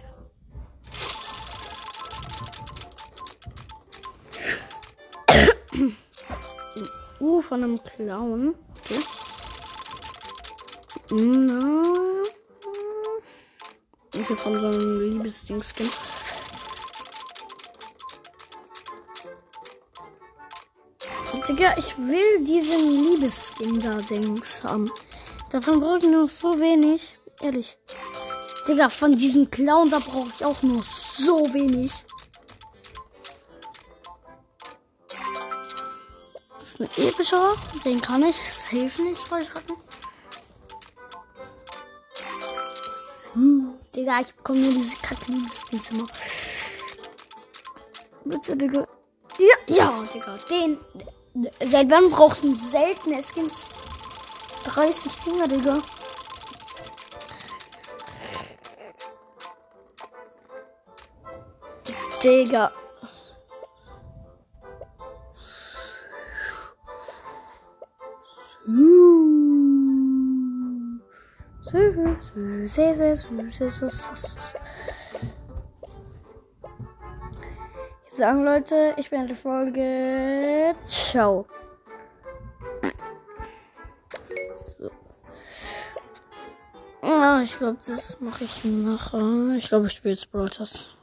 Uh, 7.20 7.42
von 7.42 7.64
einem 7.64 7.80
Clown. 7.84 8.56
Okay. 8.78 9.00
Na. 11.12 11.84
Okay, 14.14 14.36
von 14.36 14.54
so 14.54 14.68
einem 14.68 15.00
Liebesdingskin. 15.02 15.90
Digga, 21.48 21.76
ich 21.78 21.96
will 21.98 22.44
diesen 22.44 23.04
Liebesskin 23.04 23.80
da 23.80 23.92
Dings 23.98 24.64
haben. 24.64 24.90
Davon 25.50 25.80
brauche 25.80 26.00
ich 26.00 26.06
nur 26.06 26.28
so 26.28 26.60
wenig. 26.60 27.18
Ehrlich. 27.42 27.78
Digga, 28.68 28.90
von 28.90 29.16
diesem 29.16 29.50
Clown, 29.52 29.90
da 29.92 30.00
brauche 30.00 30.30
ich 30.30 30.44
auch 30.44 30.62
nur 30.64 30.82
so 30.82 31.38
wenig. 31.54 31.92
Das 36.60 36.72
ist 36.72 36.82
ein 36.82 36.90
epischer. 37.08 37.56
Den 37.86 38.02
kann 38.02 38.24
ich 38.24 38.36
safe 38.36 39.04
nicht 39.04 39.22
freischalten. 39.28 39.76
Hm, 43.34 43.74
Digga, 43.96 44.22
ich 44.22 44.34
bekomme 44.34 44.60
nur 44.60 44.74
diese 44.74 44.96
kacke 44.96 45.32
Liebeskins 45.32 45.90
immer. 45.92 46.06
Bitte, 48.24 48.58
Digga. 48.58 48.88
Ja, 49.38 49.76
ja, 49.76 50.04
Digga. 50.14 50.40
Den. 50.50 50.80
Seit 51.70 51.90
wann 51.90 52.10
braucht 52.10 52.44
ein 52.44 52.56
seltener 52.56 53.22
Skin 53.22 53.52
30 54.66 55.12
Dinger, 55.26 55.48
Digga? 55.48 55.78
Digga. 62.24 62.72
Sehr, 72.68 72.94
sehr 72.96 73.16
süß. 73.16 74.54
Ich 78.08 78.12
würde 78.12 78.16
sagen, 78.16 78.44
Leute, 78.44 78.94
ich 78.98 79.10
beende 79.10 79.28
die 79.30 79.36
Folge. 79.36 80.76
Ciao. 80.86 81.46
Ich 87.44 87.58
glaube, 87.58 87.78
das 87.86 88.20
mache 88.22 88.44
ich 88.46 88.64
nachher. 88.64 89.56
Ich 89.58 89.68
glaube, 89.68 89.88
ich 89.88 89.94
spiele 89.94 90.14
jetzt 90.14 90.32
Brawl 90.32 90.52
Stars. 90.52 90.96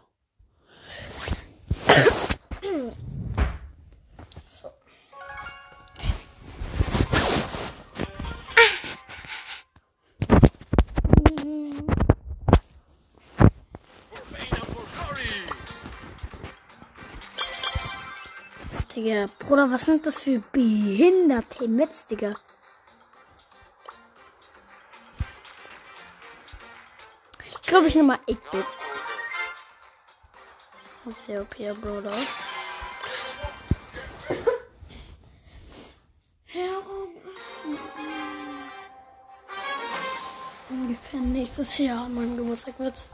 So. 4.48 4.68
Digga, 18.94 19.26
Bruder, 19.38 19.70
was 19.70 19.84
sind 19.84 20.06
das 20.06 20.22
für 20.22 20.42
behinderte 20.52 21.68
Metz, 21.68 22.06
Digga? 22.06 22.34
Glaube, 27.82 27.88
ich 27.88 27.94
nehme 27.96 28.08
mal 28.08 28.20
8-Bit. 28.28 28.66
Okay, 31.04 31.38
okay, 31.38 31.72
Bruder. 31.80 32.12
Ungefähr 40.68 41.20
nächstes 41.20 41.78
Jahr 41.78 42.04
an 42.06 42.14
meinem 42.14 42.36
Geburtstag 42.36 42.78
wird 42.78 43.08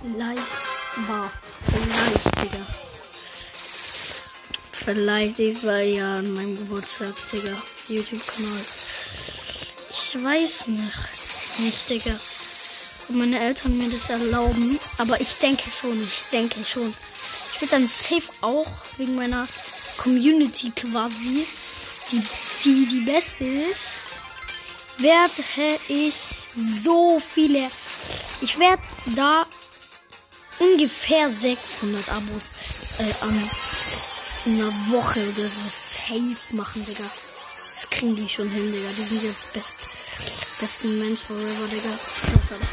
vielleicht 0.00 0.42
wahr. 1.08 1.32
Vielleicht, 1.66 2.42
Digga. 2.42 2.64
Vielleicht 4.72 5.38
diesmal 5.38 5.82
ja 5.82 6.14
an 6.14 6.32
meinem 6.32 6.56
Geburtstag, 6.56 7.14
Digga. 7.32 7.54
YouTube-Kanal. 7.88 8.62
Ich 9.90 10.24
weiß 10.24 10.66
nicht. 10.68 11.58
Nicht, 11.58 11.90
Digga. 11.90 12.16
Ob 13.08 13.16
meine 13.16 13.38
Eltern 13.38 13.78
mir 13.78 13.88
das 13.88 14.08
erlauben. 14.08 14.78
Aber 14.98 15.20
ich 15.20 15.38
denke 15.38 15.64
schon, 15.70 16.00
ich 16.02 16.30
denke 16.32 16.64
schon. 16.64 16.92
Ich 17.54 17.60
will 17.60 17.68
dann 17.68 17.86
safe 17.86 18.28
auch 18.42 18.66
wegen 18.98 19.14
meiner 19.14 19.46
Community 19.98 20.70
quasi, 20.70 21.46
die 22.12 22.22
die, 22.64 22.86
die 22.86 23.10
beste 23.10 23.44
ist, 23.44 24.98
werde 24.98 25.78
ich 25.88 26.14
so 26.56 27.20
viele. 27.20 27.66
Ich 28.40 28.58
werde 28.58 28.82
da 29.14 29.46
ungefähr 30.58 31.30
600 31.30 32.08
Abos 32.08 32.42
äh, 32.98 33.24
an 33.24 33.42
in 34.46 34.54
einer 34.54 34.72
Woche 34.92 35.18
oder 35.20 35.48
so 35.48 35.68
safe 35.70 36.56
machen, 36.56 36.84
Digga. 36.84 37.02
Das 37.02 37.90
kriegen 37.90 38.16
die 38.16 38.28
schon 38.28 38.48
hin, 38.48 38.72
Digga. 38.72 38.88
Die 38.88 39.02
sind 39.02 39.22
jetzt 39.24 39.52
best, 39.52 39.85
besten 40.60 40.98
Mensch 40.98 41.22
forever, 41.22 41.66
Digga. 41.68 41.90
Ja, 42.32 42.40
schade. 42.48 42.66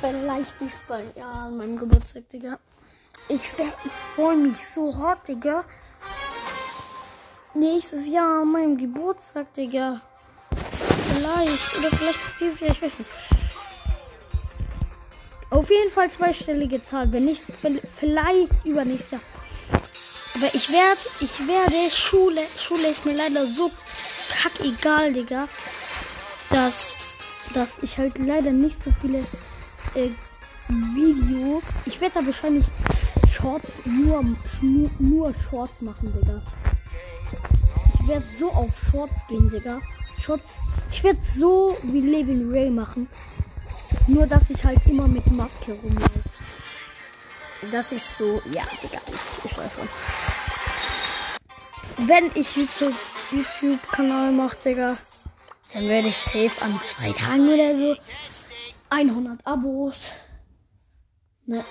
Vielleicht 0.00 0.60
diesmal, 0.60 1.04
ja, 1.14 1.28
an 1.28 1.58
meinem 1.58 1.78
Geburtstag, 1.78 2.28
Digga. 2.30 2.58
Ich, 3.28 3.52
ich 3.84 3.92
freue 4.14 4.36
mich 4.36 4.56
so 4.74 4.96
hart, 4.96 5.28
Digga. 5.28 5.64
Nächstes 7.52 8.06
Jahr 8.06 8.42
an 8.42 8.52
meinem 8.52 8.78
Geburtstag, 8.78 9.52
Digga. 9.52 10.00
Vielleicht. 11.12 11.78
Oder 11.78 11.90
vielleicht 11.90 12.18
dieses 12.40 12.60
Jahr, 12.60 12.70
ich 12.70 12.82
weiß 12.82 12.98
nicht. 12.98 13.10
Auf 15.50 15.68
jeden 15.68 15.90
Fall 15.90 16.10
zweistellige 16.10 16.82
Zahl. 16.84 17.12
Wenn 17.12 17.26
nicht, 17.26 17.42
vielleicht 17.98 18.52
übernächstes 18.64 19.10
Jahr. 19.10 19.20
Aber 20.40 20.54
ich 20.54 20.72
werde, 20.72 21.00
ich 21.20 21.46
werde, 21.46 21.90
Schule, 21.94 22.40
Schule 22.58 22.88
ist 22.88 23.04
mir 23.04 23.14
leider 23.14 23.44
so 23.44 23.70
kackegal, 24.30 25.12
Digga, 25.12 25.46
dass, 26.48 26.94
dass 27.52 27.68
ich 27.82 27.98
halt 27.98 28.16
leider 28.16 28.50
nicht 28.50 28.82
so 28.82 28.90
viele 29.02 29.18
äh, 29.94 30.08
Videos. 30.68 31.62
Ich 31.84 32.00
werde 32.00 32.20
da 32.20 32.26
wahrscheinlich 32.26 32.64
Shorts, 33.30 33.68
nur, 33.84 34.24
nur, 34.62 34.90
nur 34.98 35.34
Shorts 35.50 35.78
machen, 35.82 36.10
Digga. 36.10 36.40
Ich 38.00 38.08
werde 38.08 38.24
so 38.38 38.50
auf 38.50 38.70
Shorts 38.90 39.12
gehen, 39.28 39.50
Digga. 39.50 39.78
Shorts, 40.22 40.48
ich 40.90 41.04
werde 41.04 41.20
so 41.36 41.76
wie 41.82 42.00
Levin 42.00 42.50
Ray 42.50 42.70
machen. 42.70 43.08
Nur, 44.06 44.26
dass 44.26 44.48
ich 44.48 44.64
halt 44.64 44.80
immer 44.86 45.06
mit 45.06 45.30
Maske 45.30 45.72
rumlaufe. 45.72 46.22
Das 47.70 47.92
ist 47.92 48.16
so, 48.16 48.40
ja, 48.52 48.62
Digga, 48.82 49.00
ich, 49.06 49.56
weiß 49.56 49.72
schon. 49.74 49.88
Wenn 52.06 52.30
ich 52.34 52.56
YouTube, 52.56 52.94
YouTube-Kanal 53.30 54.32
mache, 54.32 54.56
Digga, 54.64 54.96
dann 55.72 55.88
werde 55.88 56.08
ich 56.08 56.16
safe 56.16 56.64
an 56.64 56.80
zwei 56.82 57.12
Tagen 57.12 57.48
oder 57.48 57.76
so 57.76 57.96
100 58.88 59.46
Abos. 59.46 59.96
Ne, 61.46 61.64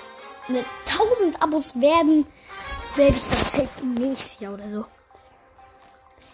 ne 0.48 0.64
1000 0.86 1.42
Abos 1.42 1.80
werden, 1.82 2.26
werde 2.96 3.18
ich 3.18 3.24
das 3.24 3.52
safe 3.54 3.70
im 3.82 3.96
nächsten 3.96 4.44
Jahr 4.44 4.54
oder 4.54 4.70
so. 4.70 4.86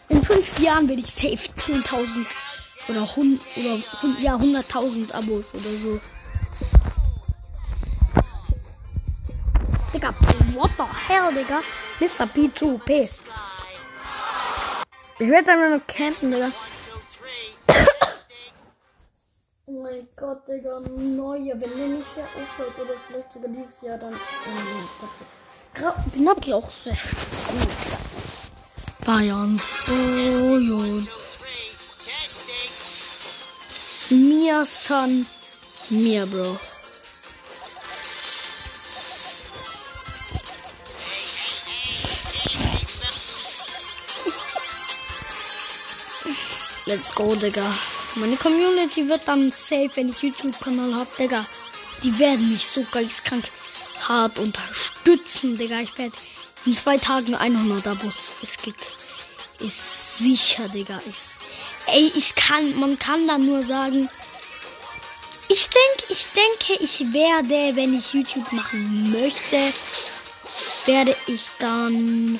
In 0.10 0.24
fünf 0.24 0.60
Jahren 0.60 0.88
werde 0.88 1.02
ich 1.02 1.08
safe 1.08 1.34
10.000 1.34 2.26
oder 2.90 3.02
100, 3.02 3.58
oder 3.58 3.74
100, 4.04 4.22
ja, 4.22 4.36
100.000 4.36 5.14
Abos 5.14 5.46
oder 5.54 5.78
so. 5.82 6.02
What 10.56 10.72
the 10.78 10.86
hell, 10.86 11.32
Digga? 11.32 11.62
Mr. 12.00 12.26
P2P. 12.26 13.20
Ich 15.20 15.30
werde 15.30 15.46
dann 15.46 15.60
nur 15.60 15.78
noch 15.78 15.88
campen, 15.88 16.32
Digga. 16.32 16.52
Oh 19.68 19.82
mein 19.82 20.08
Gott, 20.16 20.48
Digga, 20.48 20.80
neue, 20.80 21.60
wenn 21.60 21.76
der 21.76 21.88
nächstes 21.88 22.18
Jahr 22.18 22.28
aufhört 22.36 22.78
oder 22.80 22.94
vielleicht 23.08 23.34
sogar 23.34 23.50
dieses 23.50 23.82
Jahr, 23.82 23.98
dann. 23.98 24.14
Oh 24.14 24.50
mein 24.54 24.88
Gott. 25.00 25.96
Den 26.14 26.30
hab 26.30 26.46
ich 26.46 26.54
auch 26.54 26.70
sehr. 26.70 26.96
Bayern. 29.04 29.60
Oh, 29.90 30.58
jo. 30.58 31.02
Mia 34.12 34.66
San. 34.66 35.26
Mia, 35.90 36.26
Bro. 36.26 36.58
Let's 46.88 47.16
go, 47.16 47.34
Digga. 47.34 47.66
Meine 48.18 48.38
Community 48.38 49.10
wird 49.10 49.28
dann 49.28 49.52
safe, 49.52 49.90
wenn 49.96 50.10
ich 50.10 50.22
YouTube-Kanal 50.22 50.94
hab, 50.94 51.18
Digga. 51.18 51.44
Die 52.04 52.20
werden 52.20 52.48
mich 52.48 52.68
so 52.68 52.86
geistkrank 52.92 53.44
hart 54.08 54.38
unterstützen, 54.38 55.58
Digga. 55.58 55.80
Ich 55.80 55.98
werde 55.98 56.16
in 56.68 56.76
zwei 56.76 56.98
Tagen 56.98 57.34
100 57.34 57.88
Abos. 57.88 58.34
Es 58.44 58.58
geht. 58.58 58.76
Ist 59.62 60.20
sicher, 60.20 60.68
Digga. 60.70 60.98
Ist. 60.98 61.40
Ey, 61.88 62.12
ich 62.16 62.36
kann, 62.36 62.80
man 62.80 63.00
kann 63.00 63.28
da 63.28 63.40
nur 63.40 63.64
sagen. 63.64 64.08
Ich 65.48 65.68
denke, 65.68 66.14
ich 66.14 66.26
denke, 66.36 66.84
ich 66.84 67.14
werde, 67.14 67.76
wenn 67.76 67.98
ich 67.98 68.14
YouTube 68.14 68.52
machen 68.52 69.12
möchte, 69.12 69.74
werde 70.86 71.16
ich 71.26 71.48
dann. 71.58 72.40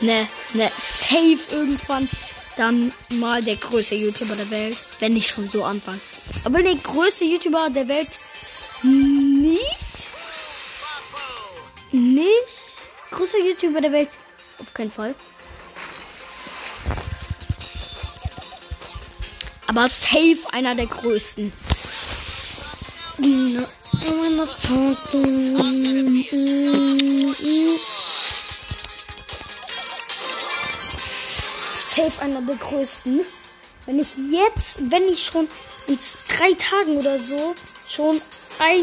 Ne, 0.00 0.26
ne, 0.54 0.70
safe 0.98 1.38
irgendwann 1.52 2.08
dann 2.56 2.92
mal 3.10 3.42
der 3.42 3.56
größte 3.56 3.94
YouTuber 3.94 4.36
der 4.36 4.50
Welt, 4.50 4.76
wenn 5.00 5.16
ich 5.16 5.28
schon 5.28 5.48
so 5.50 5.64
anfange. 5.64 6.00
Aber 6.44 6.62
der 6.62 6.76
größte 6.76 7.24
YouTuber 7.24 7.68
der 7.74 7.88
Welt 7.88 8.08
nicht. 8.84 9.62
Nicht. 11.92 12.28
Größter 13.10 13.38
YouTuber 13.38 13.80
der 13.80 13.92
Welt. 13.92 14.08
Auf 14.58 14.72
keinen 14.74 14.92
Fall. 14.92 15.14
Aber 19.66 19.88
safe 19.88 20.38
einer 20.52 20.74
der 20.74 20.86
größten. 20.86 21.52
Safe 31.94 32.22
einer 32.22 32.42
der 32.42 32.56
größten. 32.56 33.20
Wenn 33.86 34.00
ich 34.00 34.08
jetzt, 34.30 34.90
wenn 34.90 35.08
ich 35.08 35.24
schon 35.24 35.46
in 35.86 35.98
drei 36.28 36.52
Tagen 36.54 36.96
oder 36.96 37.18
so 37.18 37.54
schon 37.86 38.20
ein 38.58 38.82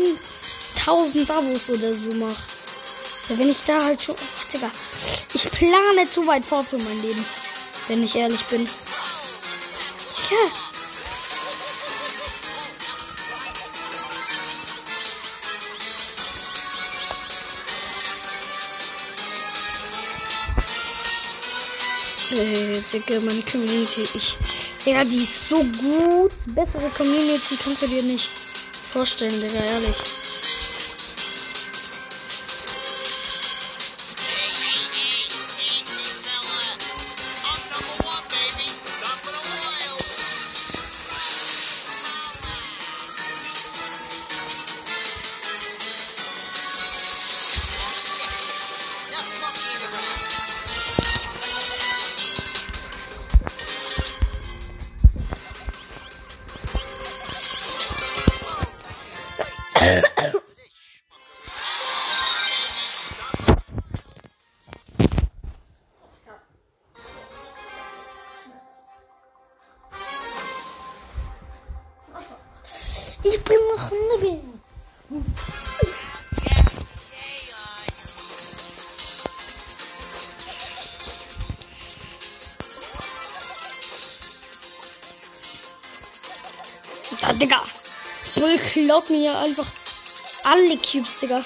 1000 0.78 1.30
Abos 1.30 1.70
oder 1.70 1.94
so 1.94 2.12
mache. 2.14 2.36
Ja, 3.30 3.38
wenn 3.38 3.50
ich 3.50 3.66
da 3.66 3.84
halt 3.84 4.02
schon. 4.02 4.16
Ach, 4.16 4.48
Digga. 4.48 4.72
Ich 5.34 5.50
plane 5.52 6.08
zu 6.10 6.26
weit 6.26 6.46
vor 6.46 6.64
für 6.64 6.78
mein 6.78 7.02
Leben. 7.02 7.26
Wenn 7.88 8.04
ich 8.04 8.16
ehrlich 8.16 8.46
bin. 8.46 8.66
Digga. 10.30 10.71
Äh, 22.32 22.80
Digga, 22.94 23.20
meine 23.20 23.42
Community. 23.42 24.02
Ich. 24.02 24.38
Digga, 24.86 25.04
die 25.04 25.24
ist 25.24 25.42
so 25.50 25.58
gut. 25.58 26.32
Bessere 26.46 26.90
Community 26.96 27.58
kannst 27.62 27.84
du 27.84 27.88
dir 27.88 28.04
nicht 28.04 28.30
vorstellen, 28.92 29.34
Digga, 29.42 29.64
ehrlich. 29.74 29.98
Ja, 87.22 87.34
Digga. 87.34 87.62
Bull 88.36 88.58
klaut 88.58 89.10
mir 89.10 89.20
ja 89.20 89.40
einfach 89.42 89.68
alle 90.44 90.78
Cubes, 90.78 91.18
Digga. 91.20 91.44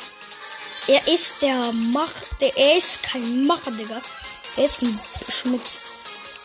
Er 0.88 1.08
ist 1.08 1.42
der 1.42 1.72
Macher. 1.72 2.12
Der, 2.40 2.56
er 2.58 2.78
ist 2.78 3.04
kein 3.04 3.46
Macher, 3.46 3.72
Digga. 3.72 4.02
Er 4.58 4.66
ist 4.66 4.82
ein 4.82 5.00
Schmutz. 5.30 5.86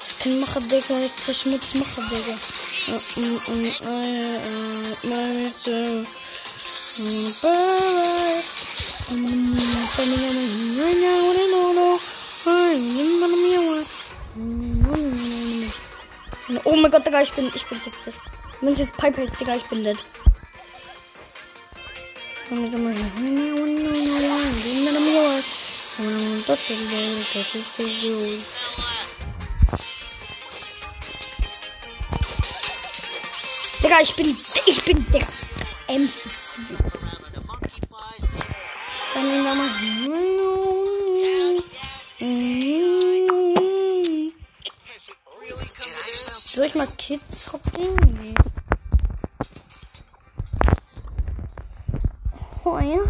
Er 0.01 0.07
ist 0.07 0.21
kein 0.21 0.41
Macher, 0.41 0.61
Digga. 0.61 0.95
Er 0.95 1.05
ist 1.05 1.29
der 1.29 1.33
Schmutzmacher, 1.35 2.03
Digga. 2.11 2.39
Oh 16.65 16.77
mein 16.77 16.91
Gott, 16.91 17.07
Digga, 17.07 17.23
ich 17.23 17.33
bin, 17.33 17.51
ich 17.55 17.65
bin 17.67 17.81
so 17.81 17.91
fit. 17.91 18.15
Es 18.63 18.79
jetzt 18.79 18.97
Piper 18.97 19.23
ist, 19.23 19.41
Digga, 19.41 19.57
ich 19.57 19.65
bin 19.65 19.83
dead. 19.83 19.97
Digga, 33.83 34.01
ich 34.03 34.15
bin, 34.15 34.27
ich 34.67 34.85
bin 34.85 35.07
der 35.11 35.21
MC 35.21 36.15
Dann 39.15 39.27
nehmen 39.27 39.45
wir 39.45 39.55
mal. 39.55 39.71
Soll 46.51 46.67
ich 46.67 46.75
mal 46.75 46.89
Kids 46.99 47.53
hoppen? 47.53 47.95
Nee. 48.21 48.35
Oh 52.73 52.79
ja. 52.79 53.01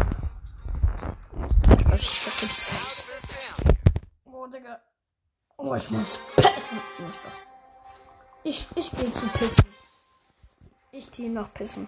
Was 1.85 2.01
ich 2.01 2.23
doch 2.23 2.41
jetzt. 2.41 3.21
Oh, 4.25 4.47
Digga. 4.47 4.81
Oh, 5.55 5.75
ich 5.75 5.87
muss 5.91 6.17
pissen. 6.35 6.79
Spaß. 7.13 7.41
Ich, 8.43 8.67
ich 8.73 8.89
gehe 8.89 9.13
zu 9.13 9.27
pissen. 9.27 9.65
Ich 10.91 11.11
gehe 11.11 11.29
noch 11.29 11.53
pissen. 11.53 11.87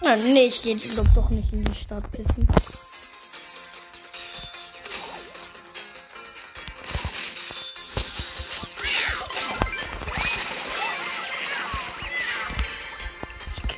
Nee, 0.00 0.46
ich 0.46 0.62
gehe 0.62 0.76
doch, 0.76 1.14
doch 1.14 1.30
nicht 1.30 1.52
in 1.52 1.64
die 1.64 1.74
Stadt 1.74 2.08
pissen. 2.12 2.46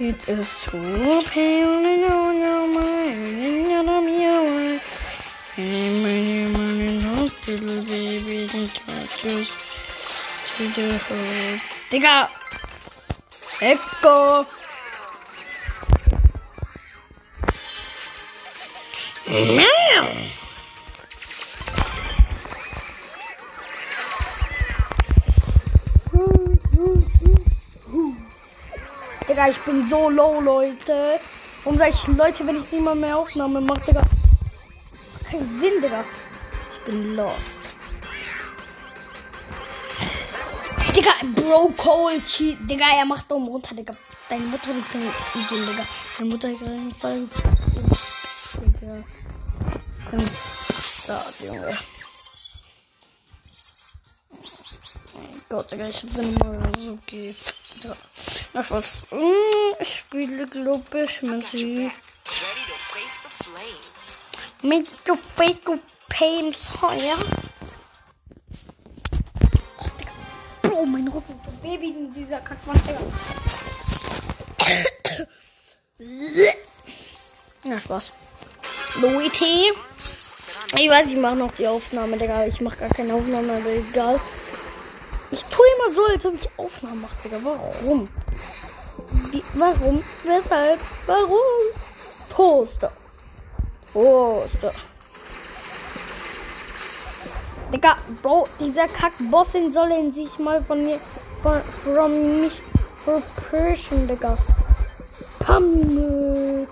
Kid 0.03 0.19
is 0.27 0.49
so 0.49 1.23
pale 1.31 1.87
and 1.87 2.05
on 2.05 2.37
your 2.37 2.67
mind 2.67 3.71
you're 3.71 3.85
not 3.85 4.03
me 4.03 4.25
away. 4.25 4.81
And 5.57 6.03
many, 6.03 6.53
many 6.53 7.01
hospital 7.03 7.85
babies 7.85 8.53
and 8.53 8.69
touches 8.75 9.47
to 10.57 10.67
the 10.75 10.99
hood. 11.07 11.61
Digga! 11.89 12.29
Echo! 13.61 14.45
Meow! 19.31 20.33
Digga, 29.43 29.51
ich 29.51 29.65
bin 29.65 29.89
so 29.89 30.09
low, 30.09 30.41
Leute. 30.41 31.19
Warum 31.65 31.77
sag 31.77 31.91
ich 31.91 32.07
Leute, 32.07 32.47
wenn 32.47 32.63
ich 32.63 32.71
niemand 32.71 33.01
mehr 33.01 33.17
Aufnahme 33.17 33.61
mache, 33.61 33.81
Digga? 33.87 34.03
Macht 34.03 35.25
Keinen 35.25 35.61
Sinn, 35.61 35.83
Digga. 35.83 36.05
Ich 36.73 36.85
bin 36.85 37.17
lost. 37.17 37.57
Digga, 40.95 41.11
Bro 41.35 41.73
Cole, 41.77 42.23
cheat. 42.25 42.59
Digga, 42.71 42.85
er 42.97 43.05
macht 43.05 43.29
Daumen 43.29 43.49
runter, 43.49 43.75
Digga. 43.75 43.95
Deine 44.29 44.45
Mutter 44.45 44.75
wird 44.75 44.85
so, 44.93 45.01
so 45.01 45.57
Digga. 45.57 45.85
Deine 46.19 46.31
Mutter 46.31 46.49
einen 46.49 46.95
Fall. 46.95 47.29
Digga. 48.81 49.05
Start, 50.81 51.41
Junge. 51.41 51.79
Gott, 55.49 55.73
Digga, 55.73 55.89
ich 55.89 56.03
hab 56.03 56.11
seine 56.13 56.31
Mutter 56.31 56.79
so 56.79 56.99
geht. 57.07 57.62
Ja. 57.85 57.97
Ach 58.55 58.71
was. 58.71 59.03
Hm, 59.11 59.75
Ich 59.81 59.89
spiele, 59.89 60.47
glaube 60.47 61.05
ich, 61.05 61.23
Musik. 61.23 61.91
to 63.23 63.29
face. 63.31 64.19
Mit 64.63 64.87
du 65.05 65.17
Fake 65.17 65.81
Pains, 66.09 66.69
ja? 66.83 67.17
Ach, 69.79 69.89
Digga. 69.99 70.13
Bro, 70.63 70.87
mein 70.87 71.09
Rücken. 71.09 71.41
Du 71.45 71.51
Baby 71.69 71.89
in 71.89 72.13
dieser 72.13 72.41
Kackwand, 72.41 72.81
Digga. 72.87 73.01
Ja, 77.65 77.81
Spaß. 77.81 78.13
Leute. 79.01 79.45
Ich 80.75 80.89
weiß, 80.89 81.07
ich 81.09 81.17
mache 81.17 81.37
noch 81.37 81.55
die 81.57 81.67
Aufnahme, 81.67 82.17
Digga. 82.19 82.47
Ich 82.47 82.61
mache 82.61 82.77
gar 82.77 82.89
keine 82.91 83.15
Aufnahme, 83.15 83.57
aber 83.57 83.71
egal. 83.71 84.21
Ich 85.33 85.43
tue 85.47 85.65
immer 85.79 85.95
so, 85.95 86.05
als 86.05 86.27
ob 86.27 86.35
ich 86.35 86.49
Aufnahmen 86.59 87.01
mache, 87.01 87.17
Digga. 87.25 87.39
Warum? 87.43 88.07
Wie, 89.31 89.43
warum? 89.55 90.05
Weshalb? 90.25 90.79
Warum? 91.07 91.73
Poster. 92.29 92.93
Poster. 93.95 94.73
Digga, 97.73 97.97
Bro, 98.21 98.47
dieser 98.61 98.87
Kack-Bossin 98.89 99.73
sollen 99.73 100.13
sich 100.13 100.39
mal 100.39 100.63
von 100.63 100.85
mir, 100.85 101.01
von, 101.43 101.63
from 101.83 102.41
mich 102.43 102.61
verpischen, 103.03 104.07
Digga. 104.07 104.37
Pammel. 105.39 106.69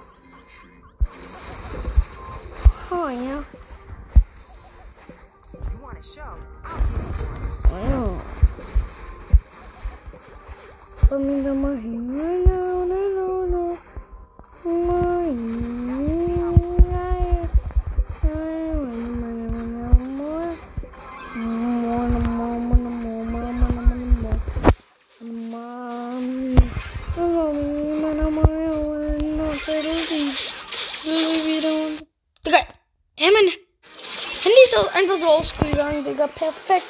Oh, 2.91 3.09
ja. 3.09 3.43
on 11.51 11.63
my 11.63 11.75
hand 11.75 12.11
right 12.17 12.47
now. 12.47 12.85
No, 12.91 13.01
no, 13.19 13.27
no. 13.55 13.65
My 14.65 15.25
hand. 15.25 15.41
I 15.43 16.07
more. 20.19 20.55
More, 21.35 22.09
more, 22.09 22.31
more, 22.31 22.59
more, 22.61 23.25
more, 23.25 23.53
more, 23.53 23.73
more. 24.23 24.39
Mom. 25.51 26.27
Hello, 27.15 27.45
me. 27.53 27.67
My 28.01 28.13
name 28.13 28.39
is 28.39 29.25
not 29.37 29.57
pretty. 29.67 30.23
Really, 31.05 31.39
we 31.47 31.57
don't. 31.61 31.99
Okay. 32.47 32.65
Amen. 33.27 33.47
Handy 34.45 34.65
so 34.71 34.81
einfach 34.95 35.19
so 35.19 35.29
ausgegangen, 35.39 36.05
Digga. 36.05 36.27
Perfekt. 36.29 36.87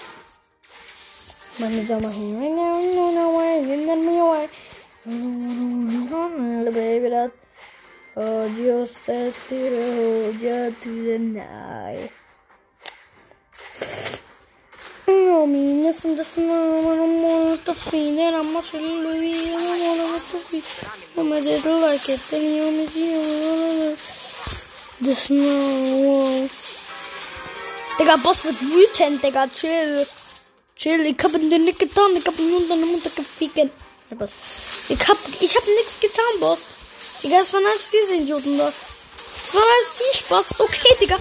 Meine 1.59 1.87
Sommerhände. 1.87 2.30
Me, 16.21 16.27
listen, 16.27 16.47
listen, 16.47 16.51
I'm 16.51 17.25
on 17.25 17.59
the 17.65 17.75
feet, 17.75 18.19
and 18.19 18.37
I'm 18.37 18.53
much 18.53 18.75
of 18.75 18.81
Louis, 18.81 19.55
I'm 19.55 20.01
on 20.01 20.13
the 20.13 20.39
feet. 20.45 20.65
I'm 21.17 21.33
a 21.33 21.41
little 21.41 21.81
like 21.81 22.09
it, 22.09 22.21
then 22.31 22.43
you 22.57 22.67
miss 22.79 22.97
you. 22.97 23.97
The 25.07 25.15
snow. 25.15 26.49
Digga, 27.99 28.17
Boss 28.23 28.45
wird 28.45 28.61
wütend, 28.61 29.23
Digga, 29.23 29.47
chill. 29.49 30.07
Chill, 30.77 31.07
ich 31.07 31.23
hab 31.23 31.33
dir 31.33 31.59
nicht 31.59 31.79
getan, 31.79 32.17
ich 32.17 32.27
hab 32.27 32.39
ihn 32.39 32.51
nur 32.51 32.69
deine 32.69 32.87
Mutter 32.87 33.11
geficken. 33.11 33.71
Ja, 34.11 34.17
Boss. 34.17 34.33
Ich 34.89 35.09
hab, 35.09 35.17
ich 35.41 35.57
hab 35.57 35.67
nichts 35.67 36.01
getan, 36.01 36.41
Boss. 36.41 36.61
Digga, 37.23 37.39
das 37.39 37.53
waren 37.53 37.67
alles 37.67 37.91
diese 37.91 38.15
Idioten 38.23 38.59
da. 38.59 38.65
Das 38.65 39.55
war 39.55 39.63
alles 39.63 39.97
die 39.99 40.19
Spaß. 40.19 40.61
Okay, 40.61 40.97
Digga. 41.01 41.19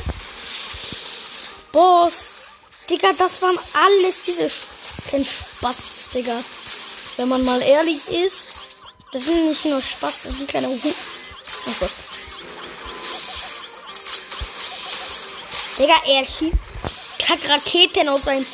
Boss. 1.72 2.16
Digga, 2.90 3.14
das 3.18 3.42
waren 3.42 3.58
alles 3.74 4.16
diese 4.26 4.50
kein 5.10 5.26
Spaß, 5.26 6.10
Digga. 6.14 6.44
Wenn 7.18 7.28
man 7.28 7.44
mal 7.44 7.62
ehrlich 7.62 8.08
ist, 8.08 8.44
das 9.12 9.26
sind 9.26 9.48
nicht 9.48 9.66
nur 9.66 9.82
Spaß, 9.82 10.14
das 10.24 10.38
sind 10.38 10.48
kleine 10.48 10.68
Hu 10.68 10.74
Oh 10.74 11.72
Gott. 11.80 11.92
Digga, 15.78 15.96
er 16.06 16.26
schießt 16.26 17.20
Kackraketen 17.20 18.10
aus 18.10 18.24
seinem. 18.24 18.46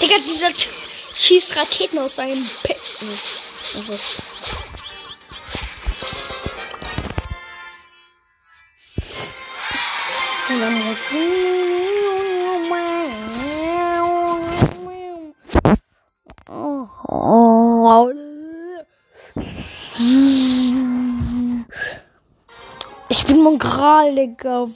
Digga, 0.00 0.16
dieser 0.18 0.52
Typ 0.54 0.72
schießt 1.14 1.56
Raketen 1.56 1.98
aus 1.98 2.16
seinem 2.16 2.48
Pe 2.62 2.76
Oh 3.76 3.82
Gott. 3.86 4.00
Und 10.50 10.60
dann 10.60 10.84
halt- 10.84 10.98
Ich 23.10 23.24
bin 23.26 23.42
Mongral, 23.42 24.14
Digga. 24.14 24.68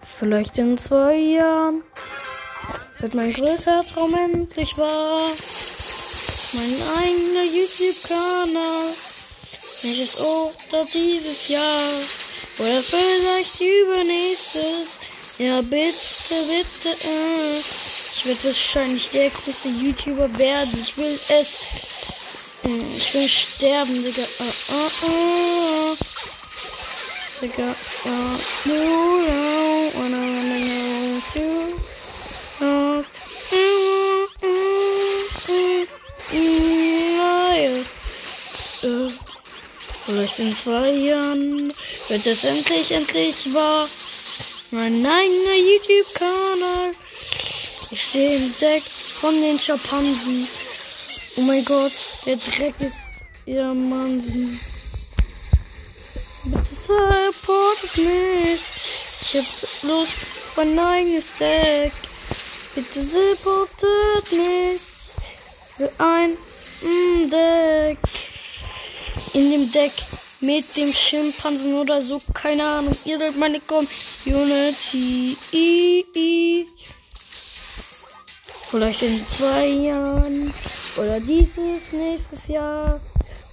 Vielleicht 0.00 0.58
in 0.58 0.78
zwei 0.78 1.16
Jahren 1.16 1.82
wird 3.00 3.14
mein 3.14 3.32
größter 3.32 3.82
Traum 3.82 4.14
endlich 4.14 4.78
wahr. 4.78 5.20
Mein 6.54 6.72
eigener 7.02 7.44
YouTube-Kanal. 7.44 9.09
Welches 9.82 10.20
oder 10.20 10.84
dieses 10.92 11.48
Jahr. 11.48 12.00
Oder 12.58 12.82
vielleicht 12.82 13.60
übernächstes. 13.60 15.00
Ja, 15.38 15.60
bitte, 15.62 16.34
bitte. 16.48 16.90
Äh. 17.06 17.58
Ich 17.58 18.26
werde 18.26 18.44
wahrscheinlich 18.44 19.08
der 19.08 19.30
größte 19.30 19.68
YouTuber 19.68 20.28
werden. 20.38 20.78
Ich 20.82 20.96
will 20.98 21.18
es. 21.28 21.28
Äh, 22.64 22.68
Ich 22.96 23.14
will 23.14 23.28
sterben, 23.28 24.04
Digga. 24.04 24.22
Uh, 24.22 24.74
uh, 24.74 25.06
uh. 25.08 25.96
Digga. 27.40 27.74
Uh, 28.04 28.38
no, 28.66 28.74
no, 28.74 29.90
wanna, 29.94 30.18
wanna 30.18 30.58
know 30.60 31.22
you. 31.34 31.89
Vielleicht 40.20 40.38
in 40.38 40.54
zwei 40.54 40.90
Jahren 40.90 41.72
wird 42.08 42.26
es 42.26 42.44
endlich, 42.44 42.90
endlich 42.90 43.54
wahr. 43.54 43.88
Mein 44.70 44.92
eigener 44.92 45.56
YouTube-Kanal. 45.56 46.92
Ich 47.90 48.02
stehe 48.02 48.36
im 48.36 48.54
Deck 48.60 48.82
von 48.82 49.40
den 49.40 49.58
Schimpansen. 49.58 50.46
Oh 51.36 51.40
mein 51.40 51.64
Gott, 51.64 51.92
der 52.26 52.36
Dreck 52.36 52.74
ist 52.80 52.92
ihr 53.46 53.72
Mann. 53.72 54.60
Bitte 56.44 56.74
supportet 56.86 57.96
mich. 57.96 58.60
Ich 59.22 59.36
hab 59.36 59.88
Lust 59.88 60.16
auf 60.50 60.58
ein 60.58 60.78
eigenes 60.78 61.24
Deck. 61.38 61.92
Bitte 62.74 63.06
supportet 63.06 64.32
mich. 64.32 64.80
Für 65.78 65.90
ein 65.96 66.36
Deck. 67.30 67.98
In 69.32 69.50
dem 69.50 69.70
Deck 69.70 69.92
mit 70.40 70.76
dem 70.76 70.92
Schimpansen 70.92 71.74
oder 71.74 72.02
so. 72.02 72.20
Keine 72.34 72.64
Ahnung. 72.64 72.96
Ihr 73.04 73.18
seid 73.18 73.36
meine 73.36 73.60
Community. 73.60 75.36
Vielleicht 78.70 79.02
in 79.02 79.24
zwei 79.30 79.66
Jahren. 79.66 80.52
Oder 80.96 81.20
dieses 81.20 81.92
nächstes 81.92 82.48
Jahr. 82.48 83.00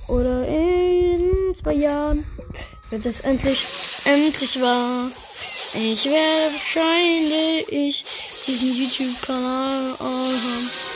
Oder 0.08 0.48
in 0.48 1.54
zwei 1.62 1.74
Jahren. 1.74 2.26
Wird 2.90 3.06
es 3.06 3.20
endlich, 3.20 3.66
endlich 4.06 4.62
wahr. 4.62 5.12
Ich 5.74 6.06
werde 6.06 6.54
wahrscheinlich 6.54 8.04
diesen 8.48 8.76
YouTube-Kanal 8.76 9.94
haben. 10.00 10.87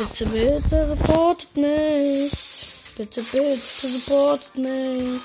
Bitte, 0.00 0.24
bitte 0.24 0.96
supportet 0.96 1.56
mich. 1.58 2.32
Bitte, 2.96 3.22
bitte 3.22 3.86
supportet 3.86 4.56
mich. 4.56 5.20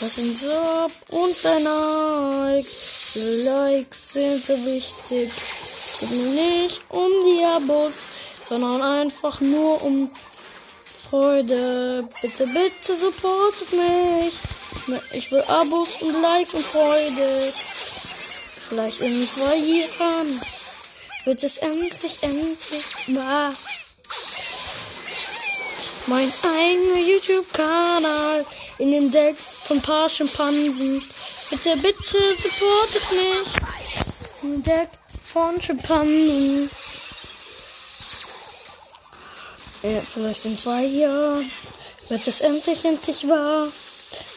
Das 0.00 0.14
sind 0.14 0.34
Sub 0.34 0.90
und 1.10 1.46
ein 1.46 1.62
Like. 1.62 2.66
Likes 3.44 4.12
sind 4.14 4.42
so 4.42 4.54
wichtig. 4.64 5.30
Es 5.30 6.00
geht 6.00 6.10
mir 6.10 6.62
nicht 6.62 6.80
um 6.88 7.10
die 7.26 7.44
Abos, 7.44 7.92
sondern 8.48 8.80
einfach 8.80 9.42
nur 9.42 9.84
um 9.84 10.10
Freude. 11.10 12.08
Bitte, 12.22 12.46
bitte 12.46 12.94
supportet 12.94 13.72
mich. 13.72 14.34
Ich 15.12 15.30
will 15.30 15.44
Abos 15.48 16.00
und 16.00 16.22
Likes 16.22 16.54
und 16.54 16.64
Freude. 16.64 17.52
Vielleicht 18.70 19.02
in 19.02 19.28
zwei 19.28 19.56
Jahren 19.56 20.40
wird 21.26 21.42
es 21.42 21.56
endlich, 21.56 22.22
endlich 22.22 23.16
wahr. 23.16 23.52
Mein 26.06 26.32
eigener 26.44 27.00
YouTube-Kanal 27.00 28.46
in 28.78 28.92
dem 28.92 29.10
Deck 29.10 29.36
von 29.36 29.82
paar 29.82 30.08
Schimpansen. 30.08 31.02
Bitte, 31.50 31.76
bitte 31.78 32.18
supportet 32.40 33.10
mich. 33.10 33.48
Im 34.42 34.62
Deck 34.62 34.88
von 35.24 35.60
Schimpansen. 35.60 36.70
Ja, 39.82 40.00
vielleicht 40.00 40.44
in 40.44 40.58
zwei 40.58 40.84
Jahren 40.84 41.50
wird 42.08 42.26
es 42.28 42.40
endlich, 42.40 42.84
endlich 42.84 43.28
wahr. 43.28 43.66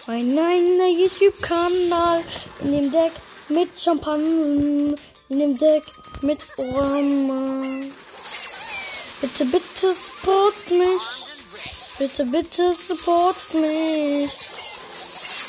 Mein 0.07 0.39
eigener 0.39 0.87
YouTube-Kanal 0.87 2.23
in 2.61 2.71
dem 2.71 2.91
Deck 2.91 3.11
mit 3.49 3.79
Schimpansen. 3.79 4.95
In 5.29 5.37
dem 5.37 5.55
Deck 5.55 5.83
mit 6.21 6.45
Orama. 6.57 7.63
Bitte, 9.21 9.45
bitte 9.45 9.93
supportet 9.93 10.71
mich. 10.71 11.07
Bitte, 11.97 12.25
bitte 12.25 12.73
supportet 12.73 13.53
mich. 13.55 14.31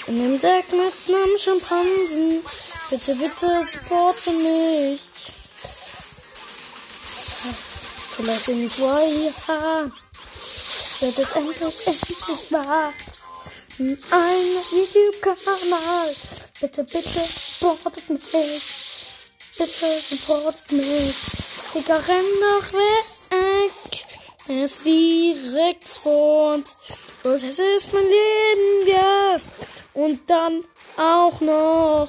In 0.06 0.18
dem 0.18 0.40
Deck 0.40 0.72
mit 0.72 0.92
einem 1.08 1.38
Schimpansen. 1.38 2.42
Bitte, 2.90 3.14
bitte 3.14 3.66
supportet 3.72 4.36
mich. 4.38 5.00
Vielleicht 8.16 8.48
in 8.48 8.70
zwei 8.70 9.04
Jahren 9.04 9.92
wird 11.00 11.18
es 11.18 11.30
endlich, 11.32 11.86
endlich 11.86 12.52
wahr. 12.52 12.92
Ein 13.78 13.96
YouTube-Kanal. 14.72 16.14
Bitte, 16.60 16.84
bitte 16.84 17.20
supportet 17.60 18.10
mich. 18.10 18.79
Bitte 19.60 20.00
supportet 20.00 20.72
mich. 20.72 21.16
Digga, 21.74 21.96
renn 21.96 22.24
doch 22.40 22.72
weg. 22.72 24.06
Ist 24.48 24.86
direkt 24.86 25.86
spawnt. 25.86 26.74
Es 27.24 27.42
ist 27.42 27.92
mein 27.92 28.02
Leben, 28.02 28.88
ja. 28.88 29.40
Und 29.92 30.30
dann 30.30 30.64
auch 30.96 31.42
noch 31.42 32.08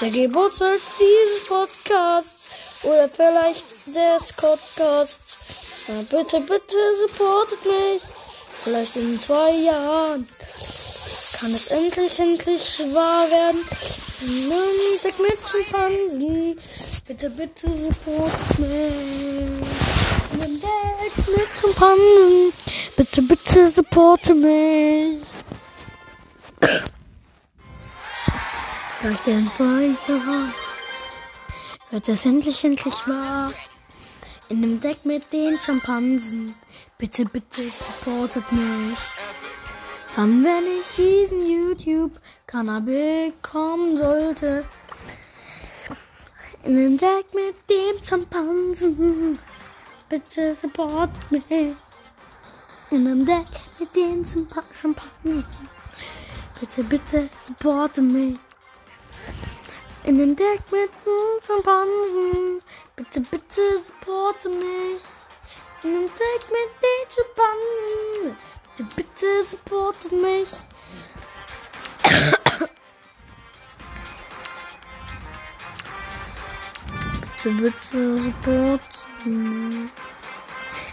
der 0.00 0.10
Geburtstag 0.10 0.78
dieses 1.00 1.48
Podcasts. 1.48 2.84
Oder 2.84 3.08
vielleicht 3.08 3.64
das 3.92 4.32
Podcast. 4.34 5.20
Na, 5.88 6.02
bitte, 6.02 6.38
bitte 6.42 6.76
supportet 7.00 7.64
mich. 7.66 8.02
Vielleicht 8.62 8.94
in 8.94 9.18
zwei 9.18 9.50
Jahren 9.50 10.28
kann 11.40 11.50
es 11.50 11.70
endlich, 11.72 12.20
endlich 12.20 12.78
wahr 12.94 13.28
werden. 13.28 13.66
Montag 14.22 15.18
mit 15.18 15.38
Schimpansen. 15.48 16.60
Bitte, 17.06 17.30
bitte 17.30 17.70
mich. 17.70 17.90
Montag 20.36 21.26
mit 21.26 21.48
Schimpansen. 21.58 22.52
Bitte, 22.96 23.22
bitte 23.22 23.70
supportet 23.70 24.36
mich. 24.36 25.22
Vielleicht 28.98 29.26
in 29.26 29.50
zwei 29.56 30.12
Jahren 30.12 30.52
wird 31.90 32.08
es 32.08 32.26
endlich, 32.26 32.62
endlich 32.62 33.08
wahr. 33.08 33.50
In 34.50 34.60
dem 34.60 34.80
Deck 34.82 35.06
mit 35.06 35.32
den 35.32 35.58
Schimpansen. 35.58 36.54
Bitte, 36.98 37.24
bitte 37.24 37.62
supportet 37.70 38.52
mich. 38.52 38.98
Dann, 40.14 40.44
wenn 40.44 40.64
ich 40.66 40.96
diesen 40.96 41.48
YouTube-Kanal 42.50 42.80
bekommen 42.80 43.96
sollte. 43.96 44.64
In 46.64 46.76
dem 46.76 46.98
Deck 46.98 47.32
mit 47.32 47.56
dem 47.70 48.04
Schimpansen. 48.04 49.38
Bitte 50.08 50.54
supportet 50.54 51.30
mich. 51.30 51.44
In 52.90 53.04
dem 53.04 53.24
Deck 53.24 53.46
mit 53.78 53.94
den 53.94 54.24
Zimpa- 54.26 54.64
Schimpansen. 54.72 55.44
Bitte, 56.58 56.82
bitte 56.84 57.30
supportet 57.40 58.04
mich. 58.04 58.38
In 60.04 60.18
dem 60.18 60.34
Deck 60.34 60.60
mit 60.70 60.90
den 61.06 61.42
Schimpansen. 61.46 62.60
Bitte, 62.96 63.20
bitte 63.20 63.80
supportet 63.80 64.52
mich. 64.52 65.00
In 65.84 65.94
dem 65.94 66.06
Deck 66.06 66.42
mit 66.50 66.70
den 66.82 67.06
Schimpansen. 67.14 68.36
Bitte, 68.76 68.88
bitte 68.96 69.44
supportet 69.44 70.12
mich. 70.12 70.48
Bitte, 77.42 77.50
bitte 77.62 78.18
supportet 78.18 79.02
mich. 79.24 79.90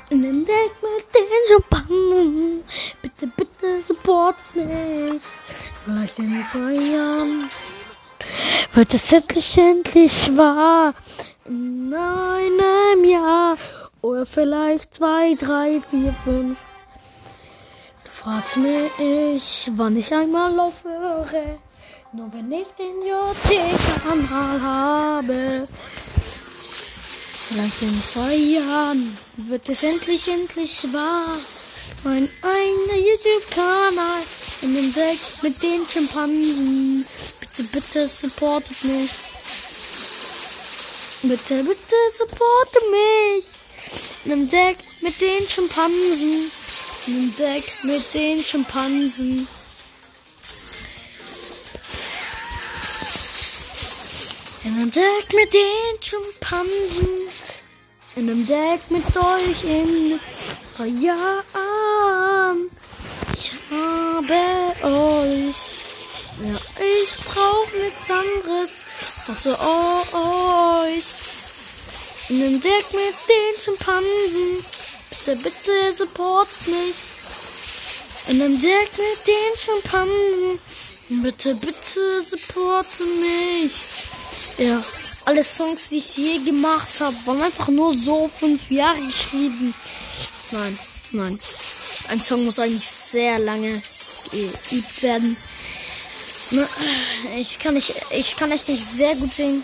In 0.10 0.22
dem 0.22 0.46
Deck 0.46 0.72
mit 0.82 1.06
den 1.14 1.28
Schimpansen. 1.48 2.64
Bitte, 3.02 3.28
bitte 3.28 3.84
supportet 3.86 4.56
mich. 4.56 5.22
Vielleicht 5.84 6.20
in 6.20 6.46
zwei 6.46 6.74
Jahren 6.74 7.50
wird 8.74 8.94
es 8.94 9.12
endlich, 9.12 9.58
endlich 9.58 10.38
wahr. 10.38 10.94
In 11.46 11.94
einem 11.94 13.04
Jahr 13.04 13.58
oder 14.02 14.26
vielleicht 14.26 14.94
zwei, 14.94 15.36
drei, 15.36 15.82
vier, 15.90 16.14
fünf. 16.24 16.60
Du 18.18 18.24
fragst 18.24 18.58
mich, 18.58 19.72
wann 19.76 19.96
ich 19.96 20.12
einmal 20.12 20.60
aufhöre. 20.60 21.60
Nur 22.14 22.34
wenn 22.34 22.52
ich 22.52 22.68
den 22.70 23.02
JT-Kanal 23.04 24.62
habe. 24.62 25.68
Vielleicht 27.48 27.82
in 27.84 28.04
zwei 28.04 28.36
Jahren 28.36 29.16
wird 29.36 29.70
es 29.70 29.84
endlich, 29.84 30.28
endlich 30.30 30.92
wahr. 30.92 31.38
Mein 32.06 32.28
eigener 32.42 33.08
YouTube-Kanal 33.08 34.22
in 34.64 34.74
dem 34.74 34.94
Deck 34.94 35.20
mit 35.44 35.62
den 35.62 35.86
Schimpansen. 35.88 37.06
Bitte, 37.40 37.64
bitte 37.72 38.08
supportet 38.08 38.84
mich. 38.84 39.12
Bitte, 41.22 41.64
bitte 41.64 41.96
supporte 42.18 42.80
mich. 42.92 43.46
In 44.26 44.32
dem 44.32 44.50
Deck 44.50 44.78
mit 45.02 45.22
den 45.22 45.48
Schimpansen. 45.48 46.67
In 47.08 47.14
dem 47.14 47.36
Deck 47.36 47.64
mit 47.84 48.14
den 48.14 48.38
Schimpansen. 48.38 49.48
In 54.66 54.80
dem 54.80 54.92
Deck 54.92 55.34
mit 55.34 55.54
den 55.54 56.02
Schimpansen. 56.02 57.30
In 58.18 58.28
dem 58.28 58.46
Deck 58.46 58.82
mit 58.90 59.06
euch 59.16 59.64
in 59.64 60.20
Jahren. 61.02 61.48
Ich 63.34 63.54
habe 63.72 64.34
euch. 64.84 65.56
Ja, 66.44 66.58
ich 66.84 67.16
brauch 67.24 67.72
nichts 67.72 68.12
anderes. 68.12 68.72
Außer 69.30 69.58
euch. 70.84 71.06
In 72.28 72.40
dem 72.42 72.62
Deck 72.62 72.86
mit 72.92 73.16
den 73.30 73.56
Schimpansen. 73.64 74.77
Bitte, 75.10 75.36
bitte 75.38 75.94
support 75.98 76.48
mich. 76.68 76.96
In 78.28 78.40
dem 78.40 78.62
Deck 78.62 78.90
mit 78.92 79.28
den 79.28 79.58
Schimpansen. 79.58 80.60
Bitte, 81.10 81.56
bitte 81.56 82.22
support 82.30 82.86
mich. 83.22 83.72
Ja, 84.58 84.82
alle 85.26 85.44
Songs, 85.44 85.90
die 85.90 85.98
ich 85.98 86.18
je 86.18 86.40
gemacht 86.40 87.00
habe, 87.00 87.16
waren 87.26 87.42
einfach 87.42 87.68
nur 87.70 87.96
so 87.96 88.30
fünf 88.40 88.70
Jahre 88.70 89.00
geschrieben. 89.00 89.74
Nein, 90.52 90.80
nein. 91.12 91.40
Ein 92.10 92.22
Song 92.22 92.44
muss 92.44 92.60
eigentlich 92.60 92.84
sehr 92.84 93.40
lange 93.40 93.82
geübt 94.32 95.04
werden. 95.04 95.38
Ich 97.38 97.60
kann 97.60 97.74
nicht, 97.74 97.94
ich 98.12 98.36
kann 98.36 98.52
echt 98.52 98.68
nicht 98.70 98.84
sehr 98.84 99.16
gut 99.16 99.34
singen, 99.34 99.64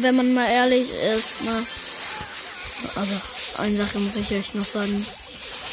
wenn 0.00 0.16
man 0.16 0.34
mal 0.34 0.48
ehrlich 0.48 0.88
ist. 1.16 1.42
Ne? 1.42 1.66
Aber 2.96 3.22
eine 3.58 3.76
Sache 3.76 3.98
muss 3.98 4.16
ich 4.16 4.32
euch 4.32 4.54
noch 4.54 4.64
sagen. 4.64 5.06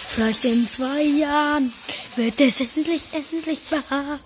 Vielleicht 0.07 0.45
in 0.45 0.67
zwei 0.67 1.01
Jahren 1.01 1.73
wird 2.15 2.39
es 2.39 2.61
endlich, 2.61 3.01
endlich 3.11 3.59
wahr. 3.71 4.19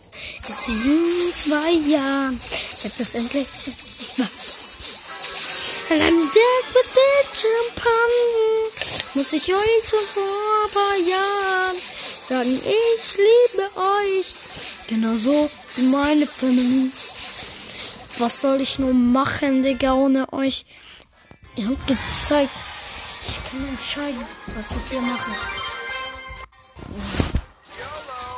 In 0.68 1.34
zwei 1.36 1.72
Jahren 1.90 2.40
wird 2.40 3.00
es 3.00 3.16
endlich, 3.16 3.48
endlich 3.66 4.18
wahr. 4.18 4.30
Und 5.90 6.02
an 6.02 6.22
Deck 6.22 6.66
mit 6.76 6.86
den 6.96 7.28
Schimpansen 7.34 8.58
muss 9.14 9.34
ich 9.34 9.54
euch 9.54 9.90
schon 9.90 10.06
vor 10.14 10.48
paar 10.74 10.98
Jahren 10.98 11.78
sagen, 12.28 12.60
ich 12.60 13.18
liebe 13.18 13.70
euch. 13.78 14.34
Genauso 14.88 15.50
wie 15.76 15.84
meine 15.84 16.28
Family. 16.28 16.92
Was 18.18 18.42
soll 18.42 18.62
ich 18.62 18.80
nur 18.80 18.94
machen, 18.94 19.64
Digga, 19.64 19.94
ohne 19.94 20.32
euch? 20.34 20.66
Ihr 21.56 21.70
habt 21.70 21.88
gezeigt. 21.88 22.52
Kann 23.50 23.68
entscheiden, 23.70 24.26
was 24.56 24.72
ich 24.72 24.84
hier 24.90 25.02
mache. 25.02 25.32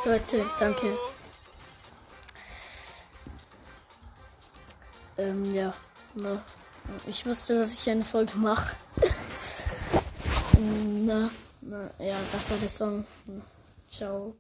Leute, 0.06 0.46
danke. 0.60 0.98
Ähm, 5.18 5.54
ja. 5.54 5.74
Na, 6.14 6.44
ich 7.08 7.26
wusste, 7.26 7.60
dass 7.60 7.74
ich 7.74 7.90
eine 7.90 8.04
Folge 8.04 8.38
mache. 8.38 8.76
na, 10.60 11.30
na, 11.62 11.90
ja, 12.00 12.18
das 12.32 12.50
war 12.50 12.58
der 12.58 12.70
Song. 12.70 13.06
Ciao. 13.90 14.36